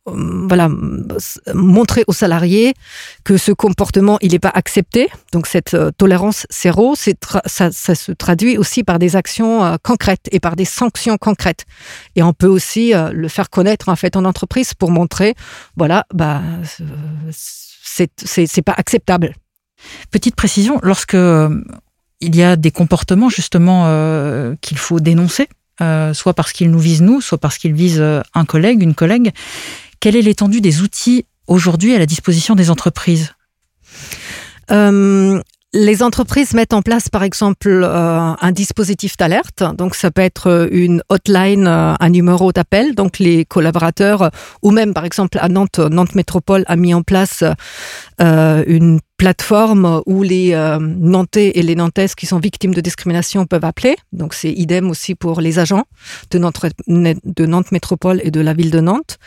voilà 0.05 0.69
montrer 1.53 2.03
aux 2.07 2.13
salariés 2.13 2.73
que 3.23 3.37
ce 3.37 3.51
comportement 3.51 4.17
il 4.21 4.31
n'est 4.31 4.39
pas 4.39 4.51
accepté. 4.53 5.09
Donc 5.31 5.47
cette 5.47 5.75
tolérance 5.97 6.45
c'est 6.49 6.72
ça, 6.95 7.71
ça, 7.71 7.95
se 7.95 8.11
traduit 8.11 8.57
aussi 8.57 8.83
par 8.83 8.99
des 8.99 9.15
actions 9.15 9.77
concrètes 9.83 10.27
et 10.31 10.39
par 10.39 10.55
des 10.55 10.65
sanctions 10.65 11.17
concrètes. 11.17 11.65
Et 12.15 12.23
on 12.23 12.33
peut 12.33 12.47
aussi 12.47 12.93
le 12.93 13.27
faire 13.27 13.49
connaître 13.49 13.89
en 13.89 13.95
fait 13.95 14.15
en 14.15 14.25
entreprise 14.25 14.73
pour 14.73 14.91
montrer, 14.91 15.35
voilà, 15.77 16.05
bah, 16.13 16.41
c'est 17.31 18.61
pas 18.61 18.75
acceptable. 18.75 19.35
Petite 20.11 20.35
précision, 20.35 20.79
lorsque 20.81 21.17
il 22.23 22.35
y 22.35 22.43
a 22.43 22.55
des 22.55 22.71
comportements 22.71 23.29
justement 23.29 23.83
euh, 23.87 24.55
qu'il 24.61 24.77
faut 24.77 24.99
dénoncer, 25.01 25.49
euh, 25.81 26.13
soit 26.13 26.33
parce 26.33 26.53
qu'ils 26.53 26.71
nous 26.71 26.79
visent 26.79 27.01
nous, 27.01 27.19
soit 27.19 27.37
parce 27.37 27.57
qu'ils 27.57 27.73
visent 27.73 27.99
euh, 27.99 28.21
un 28.33 28.45
collègue, 28.45 28.81
une 28.81 28.95
collègue. 28.95 29.31
Quelle 29.99 30.15
est 30.15 30.21
l'étendue 30.21 30.61
des 30.61 30.81
outils 30.81 31.25
aujourd'hui 31.47 31.93
à 31.93 31.99
la 31.99 32.05
disposition 32.05 32.55
des 32.55 32.69
entreprises? 32.69 33.33
Les 35.73 36.03
entreprises 36.03 36.53
mettent 36.53 36.73
en 36.73 36.83
place, 36.83 37.09
par 37.09 37.23
exemple, 37.23 37.67
euh, 37.83 38.33
un 38.39 38.51
dispositif 38.51 39.17
d'alerte. 39.17 39.63
Donc, 39.75 39.95
ça 39.95 40.11
peut 40.11 40.21
être 40.21 40.47
euh, 40.47 40.67
une 40.71 41.01
hotline, 41.09 41.67
euh, 41.67 41.93
un 41.99 42.09
numéro 42.09 42.51
d'appel. 42.51 42.93
Donc, 42.93 43.17
les 43.17 43.43
collaborateurs, 43.43 44.29
ou 44.61 44.69
même, 44.69 44.93
par 44.93 45.03
exemple, 45.03 45.39
à 45.41 45.49
Nantes, 45.49 45.79
Nantes 45.79 46.13
Métropole 46.13 46.63
a 46.67 46.75
mis 46.75 46.93
en 46.93 47.01
place 47.01 47.43
une 48.19 48.99
plateforme 49.23 50.01
où 50.05 50.23
les 50.23 50.53
Nantais 50.79 51.51
et 51.55 51.63
les 51.63 51.75
Nantaises 51.75 52.15
qui 52.15 52.25
sont 52.25 52.39
victimes 52.39 52.73
de 52.73 52.81
discrimination 52.81 53.45
peuvent 53.45 53.65
appeler. 53.65 53.95
Donc, 54.11 54.33
c'est 54.33 54.51
idem 54.51 54.89
aussi 54.89 55.15
pour 55.15 55.41
les 55.41 55.59
agents 55.59 55.85
de 56.31 56.39
Nantes, 56.39 57.71
Métropole 57.71 58.19
et 58.23 58.31
de 58.31 58.41
la 58.41 58.53
ville 58.53 58.71
de 58.71 58.81
Nantes. 58.81 59.17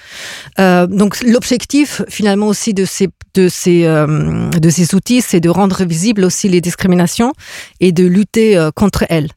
donc, 0.58 1.20
l'objectif, 1.22 2.02
finalement, 2.08 2.48
aussi 2.48 2.74
de 2.74 2.84
ces, 2.84 3.08
de 3.34 3.48
ces, 3.48 4.94
outils, 4.94 5.22
c'est 5.22 5.40
de 5.40 5.48
rendre 5.48 5.84
visible 5.84 6.24
aussi 6.24 6.48
les 6.48 6.60
discriminations 6.60 7.32
et 7.80 7.92
de 7.92 8.04
lutter 8.04 8.56
euh, 8.56 8.70
contre 8.70 9.04
elles. 9.08 9.30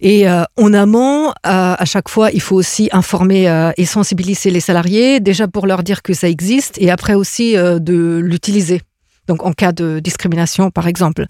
Et 0.00 0.28
euh, 0.28 0.44
en 0.56 0.72
amont, 0.74 1.32
à 1.42 1.84
chaque 1.84 2.08
fois, 2.08 2.30
il 2.30 2.40
faut 2.40 2.54
aussi 2.54 2.88
informer 2.92 3.48
euh, 3.48 3.72
et 3.76 3.84
sensibiliser 3.84 4.50
les 4.50 4.60
salariés, 4.60 5.18
déjà 5.18 5.48
pour 5.48 5.66
leur 5.66 5.82
dire 5.82 6.02
que 6.02 6.14
ça 6.14 6.28
existe, 6.28 6.76
et 6.80 6.90
après 6.90 7.14
aussi 7.14 7.54
de 7.54 8.20
l'utiliser. 8.22 8.80
Donc 9.28 9.44
en 9.44 9.52
cas 9.52 9.72
de 9.72 10.00
discrimination, 10.00 10.70
par 10.70 10.86
exemple. 10.88 11.26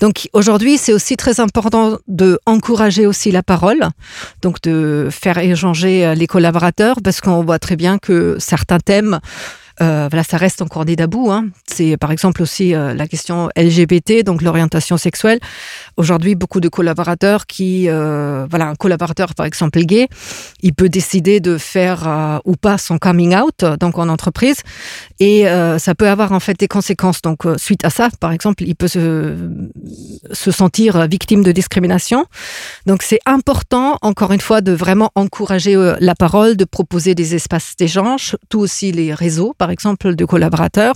Donc 0.00 0.28
aujourd'hui, 0.32 0.78
c'est 0.78 0.92
aussi 0.92 1.16
très 1.16 1.40
important 1.40 1.98
de 2.08 2.38
encourager 2.46 3.06
aussi 3.06 3.30
la 3.30 3.42
parole, 3.42 3.88
donc 4.42 4.62
de 4.62 5.08
faire 5.10 5.38
échanger 5.38 6.14
les 6.14 6.26
collaborateurs, 6.26 6.96
parce 7.02 7.20
qu'on 7.20 7.42
voit 7.44 7.58
très 7.58 7.76
bien 7.76 7.98
que 7.98 8.36
certains 8.38 8.78
thèmes 8.78 9.20
euh, 9.82 10.08
voilà, 10.10 10.24
ça 10.24 10.36
reste 10.36 10.60
encore 10.60 10.84
des 10.84 10.96
tabous. 10.96 11.30
Hein. 11.30 11.46
C'est 11.66 11.96
par 11.96 12.12
exemple 12.12 12.42
aussi 12.42 12.74
euh, 12.74 12.92
la 12.92 13.06
question 13.06 13.48
LGBT, 13.56 14.22
donc 14.24 14.42
l'orientation 14.42 14.98
sexuelle. 14.98 15.40
Aujourd'hui, 16.00 16.34
beaucoup 16.34 16.60
de 16.60 16.70
collaborateurs 16.70 17.46
qui, 17.46 17.90
euh, 17.90 18.46
voilà, 18.48 18.68
un 18.68 18.74
collaborateur 18.74 19.34
par 19.34 19.44
exemple 19.44 19.80
gay, 19.80 20.08
il 20.62 20.72
peut 20.72 20.88
décider 20.88 21.40
de 21.40 21.58
faire 21.58 22.40
ou 22.46 22.56
pas 22.56 22.78
son 22.78 22.96
coming 22.96 23.36
out, 23.36 23.66
donc 23.78 23.98
en 23.98 24.08
entreprise, 24.08 24.62
et 25.18 25.44
ça 25.78 25.94
peut 25.94 26.08
avoir 26.08 26.32
en 26.32 26.40
fait 26.40 26.58
des 26.58 26.68
conséquences. 26.68 27.20
Donc 27.20 27.40
suite 27.58 27.84
à 27.84 27.90
ça, 27.90 28.08
par 28.18 28.32
exemple, 28.32 28.62
il 28.62 28.74
peut 28.76 28.88
se, 28.88 29.36
se 30.32 30.50
sentir 30.50 31.06
victime 31.06 31.42
de 31.42 31.52
discrimination. 31.52 32.24
Donc 32.86 33.02
c'est 33.02 33.20
important, 33.26 33.98
encore 34.00 34.32
une 34.32 34.40
fois, 34.40 34.62
de 34.62 34.72
vraiment 34.72 35.10
encourager 35.14 35.76
la 36.00 36.14
parole, 36.14 36.56
de 36.56 36.64
proposer 36.64 37.14
des 37.14 37.34
espaces 37.34 37.74
d'échange, 37.78 38.36
tout 38.48 38.60
aussi 38.60 38.90
les 38.90 39.12
réseaux, 39.12 39.52
par 39.58 39.70
exemple, 39.70 40.14
de 40.14 40.24
collaborateurs, 40.24 40.94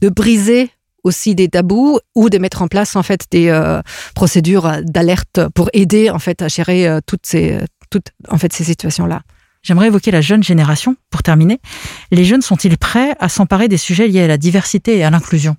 de 0.00 0.08
briser 0.08 0.70
aussi 1.04 1.34
des 1.34 1.48
tabous 1.48 1.98
ou 2.14 2.30
de 2.30 2.38
mettre 2.38 2.62
en 2.62 2.68
place 2.68 2.96
en 2.96 3.02
fait 3.02 3.26
des 3.30 3.48
euh, 3.48 3.80
procédures 4.14 4.82
d'alerte 4.82 5.40
pour 5.54 5.70
aider 5.72 6.10
en 6.10 6.18
fait 6.18 6.42
à 6.42 6.48
gérer 6.48 6.86
euh, 6.86 7.00
toutes 7.04 7.26
ces 7.26 7.58
toutes 7.90 8.08
en 8.28 8.38
fait 8.38 8.52
ces 8.52 8.64
situations 8.64 9.06
là. 9.06 9.22
J'aimerais 9.62 9.88
évoquer 9.88 10.10
la 10.10 10.20
jeune 10.22 10.42
génération 10.42 10.96
pour 11.10 11.22
terminer. 11.22 11.60
Les 12.10 12.24
jeunes 12.24 12.40
sont-ils 12.40 12.78
prêts 12.78 13.14
à 13.20 13.28
s'emparer 13.28 13.68
des 13.68 13.76
sujets 13.76 14.08
liés 14.08 14.22
à 14.22 14.26
la 14.26 14.38
diversité 14.38 14.96
et 14.96 15.04
à 15.04 15.10
l'inclusion? 15.10 15.56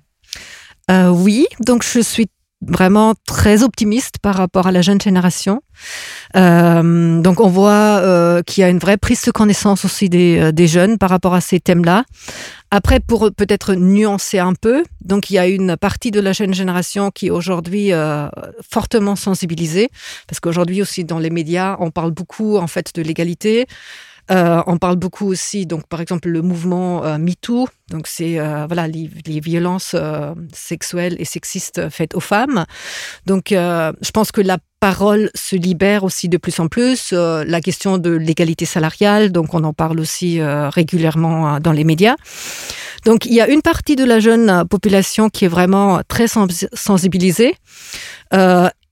Euh, 0.90 1.08
Oui, 1.08 1.46
donc 1.60 1.84
je 1.84 2.00
suis 2.00 2.26
vraiment 2.66 3.14
très 3.26 3.62
optimiste 3.62 4.16
par 4.20 4.36
rapport 4.36 4.66
à 4.66 4.72
la 4.72 4.82
jeune 4.82 5.00
génération. 5.00 5.62
Euh, 6.36 7.20
donc 7.20 7.40
on 7.40 7.48
voit 7.48 7.72
euh, 7.72 8.42
qu'il 8.42 8.62
y 8.62 8.64
a 8.64 8.68
une 8.68 8.78
vraie 8.78 8.96
prise 8.96 9.22
de 9.22 9.30
connaissance 9.30 9.84
aussi 9.84 10.08
des, 10.08 10.38
euh, 10.38 10.52
des 10.52 10.66
jeunes 10.68 10.98
par 10.98 11.10
rapport 11.10 11.34
à 11.34 11.40
ces 11.40 11.60
thèmes-là. 11.60 12.04
Après, 12.70 13.00
pour 13.00 13.30
peut-être 13.36 13.74
nuancer 13.74 14.38
un 14.38 14.54
peu, 14.54 14.82
donc 15.04 15.28
il 15.28 15.34
y 15.34 15.38
a 15.38 15.46
une 15.46 15.76
partie 15.76 16.10
de 16.10 16.20
la 16.20 16.32
jeune 16.32 16.54
génération 16.54 17.10
qui 17.10 17.26
est 17.26 17.30
aujourd'hui 17.30 17.92
euh, 17.92 18.28
fortement 18.66 19.14
sensibilisée, 19.14 19.90
parce 20.26 20.40
qu'aujourd'hui 20.40 20.80
aussi 20.80 21.04
dans 21.04 21.18
les 21.18 21.28
médias, 21.28 21.76
on 21.80 21.90
parle 21.90 22.12
beaucoup 22.12 22.56
en 22.56 22.66
fait 22.66 22.94
de 22.94 23.02
l'égalité. 23.02 23.66
Euh, 24.30 24.62
on 24.66 24.78
parle 24.78 24.96
beaucoup 24.96 25.26
aussi, 25.26 25.66
donc 25.66 25.86
par 25.88 26.00
exemple 26.00 26.28
le 26.28 26.42
mouvement 26.42 27.04
euh, 27.04 27.18
MeToo, 27.18 27.68
donc 27.90 28.06
c'est 28.06 28.38
euh, 28.38 28.66
voilà 28.66 28.86
les, 28.86 29.10
violences 29.40 29.96
sexuelles 30.52 31.16
et 31.18 31.24
sexistes 31.24 31.88
faites 31.90 32.14
aux 32.14 32.20
femmes. 32.20 32.64
Donc 33.26 33.46
je 33.50 34.10
pense 34.12 34.30
que 34.30 34.40
la 34.40 34.58
parole 34.78 35.30
se 35.34 35.56
libère 35.56 36.04
aussi 36.04 36.28
de 36.28 36.36
plus 36.36 36.58
en 36.60 36.68
plus. 36.68 37.12
la 37.12 37.60
question 37.60 37.98
de 37.98 38.10
l'égalité 38.10 38.64
salariale, 38.64 39.32
donc 39.32 39.54
on 39.54 39.64
en 39.64 39.72
parle 39.72 39.98
aussi 40.00 40.40
régulièrement 40.42 41.58
dans 41.60 41.72
les 41.72 41.84
médias. 41.84 42.16
Donc 43.04 43.26
il 43.26 43.34
y 43.34 43.40
a 43.40 43.48
une 43.48 43.62
partie 43.62 43.96
de 43.96 44.04
la 44.04 44.20
jeune 44.20 44.64
population 44.68 45.28
qui 45.28 45.44
est 45.44 45.48
vraiment 45.48 46.00
très 46.06 46.26
sensibilisée. 46.28 47.56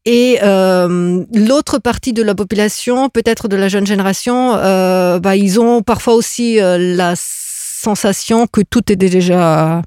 Et 0.07 0.39
euh, 0.43 1.25
l'autre 1.35 1.79
partie 1.79 2.13
de 2.13 2.23
la 2.23 2.35
population, 2.35 3.11
peut-être 3.11 3.49
de 3.49 3.57
la 3.57 3.69
jeune 3.69 3.87
génération, 3.87 4.55
euh, 4.57 5.19
bah, 5.19 5.37
ils 5.37 5.61
ont 5.61 5.83
parfois 5.83 6.15
aussi 6.15 6.61
euh, 6.61 6.79
la 6.79 7.15
sensation 7.17 8.47
que 8.47 8.63
tout 8.63 8.91
est 8.91 8.97
déjà 8.97 9.83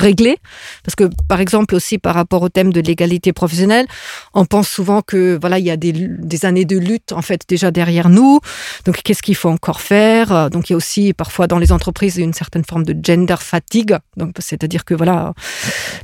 réglé. 0.00 0.38
Parce 0.84 0.96
que 0.96 1.04
par 1.28 1.40
exemple 1.40 1.74
aussi 1.74 1.98
par 1.98 2.14
rapport 2.14 2.42
au 2.42 2.48
thème 2.48 2.72
de 2.72 2.80
l'égalité 2.80 3.32
professionnelle 3.32 3.86
on 4.34 4.44
pense 4.44 4.68
souvent 4.68 5.02
que 5.02 5.38
voilà 5.40 5.58
il 5.58 5.64
y 5.64 5.70
a 5.70 5.76
des, 5.76 6.44
années 6.44 6.64
de 6.64 6.78
lutte 6.78 7.12
en 7.12 7.22
fait 7.22 7.42
déjà 7.48 7.70
derrière 7.70 8.08
nous. 8.08 8.40
Donc 8.84 9.02
qu'est-ce 9.02 9.22
qu'il 9.22 9.36
faut 9.36 9.50
encore 9.50 9.80
faire? 9.80 10.50
Donc 10.50 10.70
il 10.70 10.72
y 10.72 10.74
a 10.74 10.76
aussi 10.76 11.12
parfois 11.12 11.46
dans 11.46 11.58
les 11.58 11.72
entreprises 11.72 12.16
une 12.16 12.32
certaine 12.32 12.64
forme 12.64 12.84
de 12.84 12.94
gender 13.02 13.36
fatigue. 13.38 13.96
Donc 14.16 14.36
c'est-à-dire 14.38 14.84
que 14.84 14.94
voilà 14.94 15.32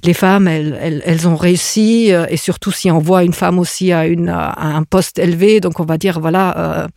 les 0.03 0.15
femmes 0.15 0.49
elles, 0.49 1.03
elles, 1.05 1.29
ont 1.29 1.37
réussi 1.37 2.13
euh, 2.13 2.27
et 2.29 2.37
surtout 2.37 2.73
si 2.73 2.91
on 2.91 2.99
voit 2.99 3.25
une 3.25 3.33
femme 3.33 3.59
aussi 3.59 3.93
à, 3.93 4.07
une, 4.07 4.29
un 4.29 4.83
poste 4.83 5.19
élevé 5.19 5.61
donc 5.61 5.81
on 5.81 5.85
va 5.85 5.99
dire 5.99 6.21
voilà 6.21 6.59
euh, 6.59 6.89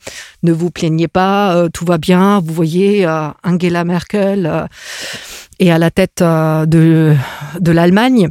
ne 0.44 0.52
vous 0.52 0.72
plaignez 0.72 1.08
pas 1.08 1.56
euh, 1.56 1.70
tout 1.70 1.86
va 1.86 1.98
bien 1.98 2.40
vous 2.40 2.54
voyez 2.54 3.08
Angela 3.44 3.84
Merkel 3.84 4.68
et 5.60 5.72
à 5.72 5.78
la 5.78 5.92
tête 5.92 6.22
euh, 6.22 6.66
de, 6.66 7.16
de 7.60 7.72
l'Allemagne. 7.72 8.30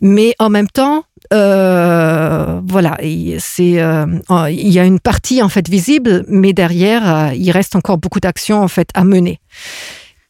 Mais 0.00 0.34
en 0.38 0.50
même 0.50 0.68
temps, 0.68 1.04
euh, 1.32 2.60
voilà, 2.66 2.98
c'est 3.38 3.80
euh, 3.80 4.06
il 4.50 4.68
y 4.68 4.78
a 4.78 4.84
une 4.84 5.00
partie 5.00 5.42
en 5.42 5.48
fait 5.48 5.68
visible, 5.68 6.24
mais 6.28 6.52
derrière, 6.52 7.32
il 7.34 7.50
reste 7.50 7.76
encore 7.76 7.98
beaucoup 7.98 8.20
d'actions 8.20 8.62
en 8.62 8.68
fait 8.68 8.88
à 8.94 9.04
mener. 9.04 9.40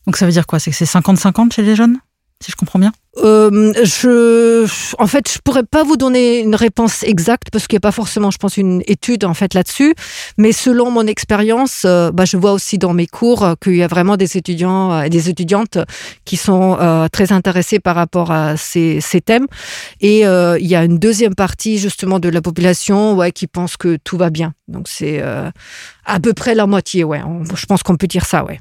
Donc 0.07 0.16
ça 0.16 0.26
veut 0.26 0.33
dire 0.33 0.46
quoi? 0.46 0.59
C'est 0.59 0.70
que 0.70 0.76
c'est 0.76 0.85
50-50 0.85 1.52
chez 1.52 1.62
les 1.62 1.76
jeunes, 1.76 1.98
si 2.42 2.50
je 2.50 2.57
comprends 2.57 2.78
bien 2.78 2.92
euh, 3.18 4.66
en 4.98 5.07
fait, 5.07 5.31
je 5.31 5.38
pourrais 5.44 5.64
pas 5.64 5.85
vous 5.85 5.96
donner 5.96 6.40
une 6.40 6.55
réponse 6.55 7.02
exacte 7.02 7.48
parce 7.52 7.66
qu'il 7.66 7.76
n'y 7.76 7.81
a 7.81 7.87
pas 7.88 7.92
forcément, 7.92 8.31
je 8.31 8.38
pense, 8.38 8.57
une 8.57 8.83
étude 8.87 9.24
en 9.24 9.35
fait 9.35 9.52
là-dessus. 9.52 9.94
Mais 10.38 10.52
selon 10.52 10.90
mon 10.90 11.07
expérience, 11.07 11.83
euh, 11.85 12.11
bah, 12.11 12.24
je 12.24 12.37
vois 12.37 12.52
aussi 12.52 12.78
dans 12.78 12.94
mes 12.94 13.07
cours 13.07 13.44
euh, 13.44 13.55
qu'il 13.62 13.76
y 13.76 13.83
a 13.83 13.87
vraiment 13.87 14.16
des 14.16 14.38
étudiants 14.38 15.02
et 15.02 15.11
des 15.11 15.28
étudiantes 15.28 15.78
qui 16.24 16.37
sont 16.37 16.78
très 17.12 17.33
intéressés 17.33 17.81
par 17.81 17.96
rapport 17.96 18.31
à 18.31 18.57
ces, 18.57 19.00
thèmes. 19.24 19.46
Et 20.00 20.20
il 20.20 20.66
y 20.66 20.74
a 20.74 20.85
une 20.85 20.98
deuxième 20.98 21.35
partie 21.35 21.78
justement 21.78 22.18
de 22.18 22.28
la 22.28 22.40
population, 22.40 23.14
ouais, 23.14 23.33
qui 23.33 23.46
pense 23.46 23.76
que 23.76 23.98
tout 24.02 24.16
va 24.16 24.31
bien. 24.31 24.55
Donc 24.68 24.88
c'est 24.88 25.22
à 25.22 26.20
peu 26.20 26.33
près 26.33 26.55
la 26.55 26.66
moitié, 26.66 27.05
ouais. 27.05 27.20
Je 27.55 27.66
pense 27.66 27.83
qu'on 27.83 27.96
peut 27.96 28.07
dire 28.07 28.24
ça, 28.24 28.44
ouais. 28.44 28.59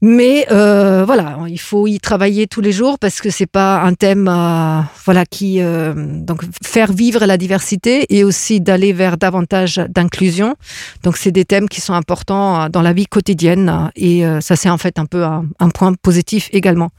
Mais 0.00 0.46
euh, 0.52 1.04
voilà, 1.04 1.38
il 1.48 1.58
faut 1.58 1.88
y 1.88 1.98
travailler 1.98 2.46
tous 2.46 2.60
les 2.60 2.70
jours 2.70 2.98
parce 3.00 3.20
que 3.20 3.30
c'est 3.30 3.46
pas 3.46 3.82
un 3.82 3.94
thème, 3.94 4.28
euh, 4.28 4.80
voilà, 5.04 5.26
qui 5.26 5.60
euh, 5.60 5.92
donc 5.96 6.42
faire 6.62 6.92
vivre 6.92 7.26
la 7.26 7.36
diversité 7.36 8.06
et 8.14 8.22
aussi 8.22 8.60
d'aller 8.60 8.92
vers 8.92 9.16
davantage 9.16 9.80
d'inclusion. 9.88 10.54
Donc 11.02 11.16
c'est 11.16 11.32
des 11.32 11.44
thèmes 11.44 11.68
qui 11.68 11.80
sont 11.80 11.94
importants 11.94 12.62
euh, 12.62 12.68
dans 12.68 12.82
la 12.82 12.92
vie 12.92 13.06
quotidienne 13.06 13.90
et 13.96 14.24
euh, 14.24 14.40
ça 14.40 14.54
c'est 14.54 14.70
en 14.70 14.78
fait 14.78 15.00
un 15.00 15.06
peu 15.06 15.24
un, 15.24 15.46
un 15.58 15.70
point 15.70 15.92
positif 15.94 16.48
également. 16.52 16.90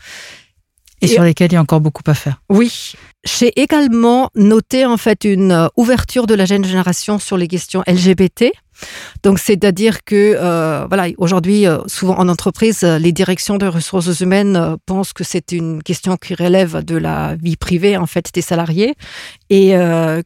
Et, 1.01 1.05
et 1.05 1.07
sur 1.07 1.23
lesquels 1.23 1.51
il 1.51 1.55
y 1.55 1.57
a 1.57 1.61
encore 1.61 1.79
beaucoup 1.79 2.03
à 2.07 2.13
faire. 2.13 2.41
Oui, 2.49 2.91
j'ai 3.23 3.57
également 3.61 4.29
noté 4.35 4.85
en 4.85 4.97
fait 4.97 5.23
une 5.23 5.69
ouverture 5.77 6.27
de 6.27 6.33
la 6.33 6.43
jeune 6.43 6.65
génération 6.65 7.19
sur 7.19 7.37
les 7.37 7.47
questions 7.47 7.81
LGBT. 7.87 8.51
Donc, 9.23 9.39
c'est-à-dire 9.39 10.03
que, 10.03 10.37
euh, 10.39 10.85
voilà, 10.87 11.07
aujourd'hui, 11.17 11.67
euh, 11.67 11.79
souvent 11.87 12.17
en 12.17 12.29
entreprise, 12.29 12.83
euh, 12.83 12.99
les 12.99 13.11
directions 13.11 13.57
de 13.57 13.65
ressources 13.65 14.19
humaines 14.21 14.77
pensent 14.85 15.13
que 15.13 15.23
c'est 15.23 15.51
une 15.51 15.83
question 15.83 16.15
qui 16.15 16.35
relève 16.35 16.83
de 16.83 16.95
la 16.95 17.35
vie 17.35 17.57
privée, 17.57 17.97
en 17.97 18.05
fait, 18.05 18.29
des 18.33 18.41
salariés 18.41 18.95
et 19.49 19.73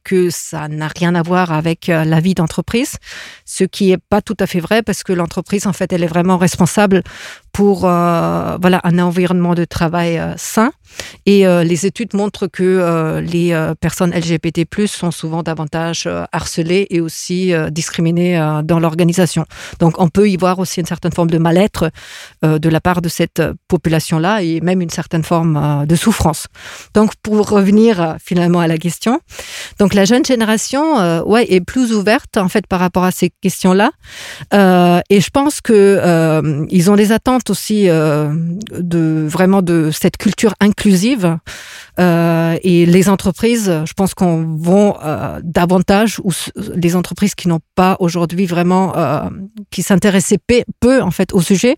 que 0.03 0.29
ça 0.29 0.67
n'a 0.67 0.89
rien 0.89 1.15
à 1.15 1.21
voir 1.21 1.53
avec 1.53 1.87
la 1.87 2.19
vie 2.19 2.33
d'entreprise, 2.33 2.97
ce 3.45 3.63
qui 3.63 3.91
est 3.91 3.97
pas 3.97 4.21
tout 4.21 4.35
à 4.39 4.47
fait 4.47 4.59
vrai 4.59 4.83
parce 4.83 5.03
que 5.03 5.13
l'entreprise, 5.13 5.65
en 5.65 5.71
fait, 5.71 5.93
elle 5.93 6.03
est 6.03 6.07
vraiment 6.07 6.37
responsable 6.37 7.03
pour 7.53 7.81
voilà 7.81 8.81
un 8.83 8.99
environnement 8.99 9.55
de 9.55 9.63
travail 9.63 10.21
sain. 10.35 10.73
Et 11.25 11.45
les 11.45 11.85
études 11.85 12.13
montrent 12.13 12.47
que 12.47 13.21
les 13.25 13.73
personnes 13.79 14.11
LGBT+ 14.11 14.65
sont 14.87 15.11
souvent 15.11 15.41
davantage 15.41 16.09
harcelées 16.33 16.87
et 16.89 16.99
aussi 16.99 17.53
discriminées 17.71 18.37
dans 18.63 18.79
l'organisation. 18.79 19.45
Donc, 19.79 19.99
on 19.99 20.07
peut 20.07 20.29
y 20.29 20.37
voir 20.37 20.59
aussi 20.59 20.79
une 20.79 20.85
certaine 20.85 21.11
forme 21.11 21.29
de 21.29 21.37
mal-être 21.37 21.89
de 22.43 22.69
la 22.69 22.81
part 22.81 23.01
de 23.01 23.09
cette 23.09 23.41
population-là 23.67 24.43
et 24.43 24.61
même 24.61 24.81
une 24.81 24.89
certaine 24.89 25.23
forme 25.23 25.85
de 25.85 25.95
souffrance. 25.95 26.47
Donc, 26.93 27.11
pour 27.21 27.49
revenir 27.49 28.17
finalement 28.23 28.59
à 28.59 28.67
la 28.67 28.77
question, 28.77 29.19
donc 29.79 29.93
la 29.93 30.05
jeune 30.05 30.25
génération, 30.25 31.23
ouais, 31.25 31.45
est 31.51 31.61
plus 31.61 31.93
ouverte 31.93 32.37
en 32.37 32.49
fait 32.49 32.67
par 32.67 32.79
rapport 32.79 33.03
à 33.03 33.11
ces 33.11 33.31
questions-là. 33.41 33.91
et 34.51 35.21
je 35.21 35.29
pense 35.29 35.61
que 35.61 36.67
ils 36.69 36.91
ont 36.91 36.95
des 36.95 37.11
attentes 37.11 37.49
aussi 37.49 37.89
euh, 37.89 38.33
de 38.71 39.25
vraiment 39.27 39.61
de 39.61 39.89
cette 39.91 40.17
culture 40.17 40.53
inclusive 40.59 41.37
euh, 41.99 42.57
et 42.63 42.85
les 42.85 43.09
entreprises, 43.09 43.71
je 43.85 43.93
pense 43.93 44.13
qu'on 44.13 44.57
vont 44.57 44.95
euh, 45.03 45.39
davantage 45.43 46.19
ou 46.23 46.31
les 46.75 46.95
entreprises 46.95 47.35
qui 47.35 47.47
n'ont 47.47 47.59
pas 47.75 47.95
aujourd'hui 47.99 48.32
vraiment 48.45 48.93
qui 49.71 49.83
s'intéressaient 49.83 50.39
peu 50.79 51.01
en 51.01 51.11
fait 51.11 51.33
au 51.33 51.41
sujet 51.41 51.75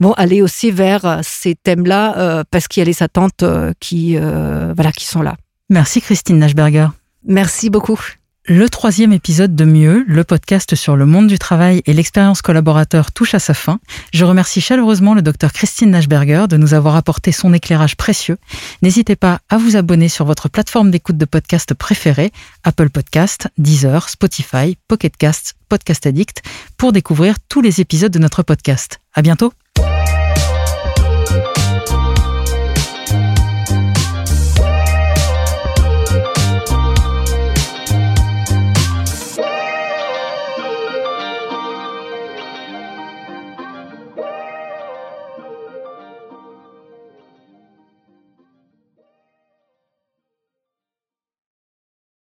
vont 0.00 0.12
aller 0.12 0.42
aussi 0.42 0.70
vers 0.70 1.20
ces 1.22 1.54
thèmes-là 1.54 2.44
parce 2.50 2.68
qu'il 2.68 2.80
y 2.80 2.82
a 2.82 2.86
les 2.86 3.02
attentes 3.02 3.44
qui 3.80 4.16
voilà 4.16 4.92
qui 4.92 5.06
sont 5.06 5.22
là. 5.22 5.36
Merci 5.70 6.00
Christine 6.00 6.38
Nashberger. 6.38 6.88
Merci 7.24 7.70
beaucoup. 7.70 8.00
Le 8.44 8.68
troisième 8.68 9.12
épisode 9.12 9.54
de 9.54 9.64
Mieux, 9.64 10.04
le 10.08 10.24
podcast 10.24 10.74
sur 10.74 10.96
le 10.96 11.06
monde 11.06 11.28
du 11.28 11.38
travail 11.38 11.80
et 11.86 11.92
l'expérience 11.92 12.42
collaborateur 12.42 13.12
touche 13.12 13.34
à 13.34 13.38
sa 13.38 13.54
fin. 13.54 13.78
Je 14.12 14.24
remercie 14.24 14.60
chaleureusement 14.60 15.14
le 15.14 15.22
docteur 15.22 15.52
Christine 15.52 15.90
Nashberger 15.90 16.46
de 16.48 16.56
nous 16.56 16.74
avoir 16.74 16.96
apporté 16.96 17.30
son 17.30 17.54
éclairage 17.54 17.96
précieux. 17.96 18.38
N'hésitez 18.82 19.14
pas 19.14 19.38
à 19.48 19.58
vous 19.58 19.76
abonner 19.76 20.08
sur 20.08 20.24
votre 20.24 20.48
plateforme 20.48 20.90
d'écoute 20.90 21.18
de 21.18 21.24
podcast 21.24 21.72
préférée, 21.74 22.32
Apple 22.64 22.90
Podcast, 22.90 23.46
Deezer, 23.58 24.08
Spotify, 24.08 24.76
Pocket 24.88 25.16
Cast, 25.16 25.54
Podcast 25.68 26.04
Addict, 26.04 26.42
pour 26.76 26.90
découvrir 26.90 27.36
tous 27.48 27.60
les 27.60 27.80
épisodes 27.80 28.12
de 28.12 28.18
notre 28.18 28.42
podcast. 28.42 28.98
À 29.14 29.22
bientôt! 29.22 29.52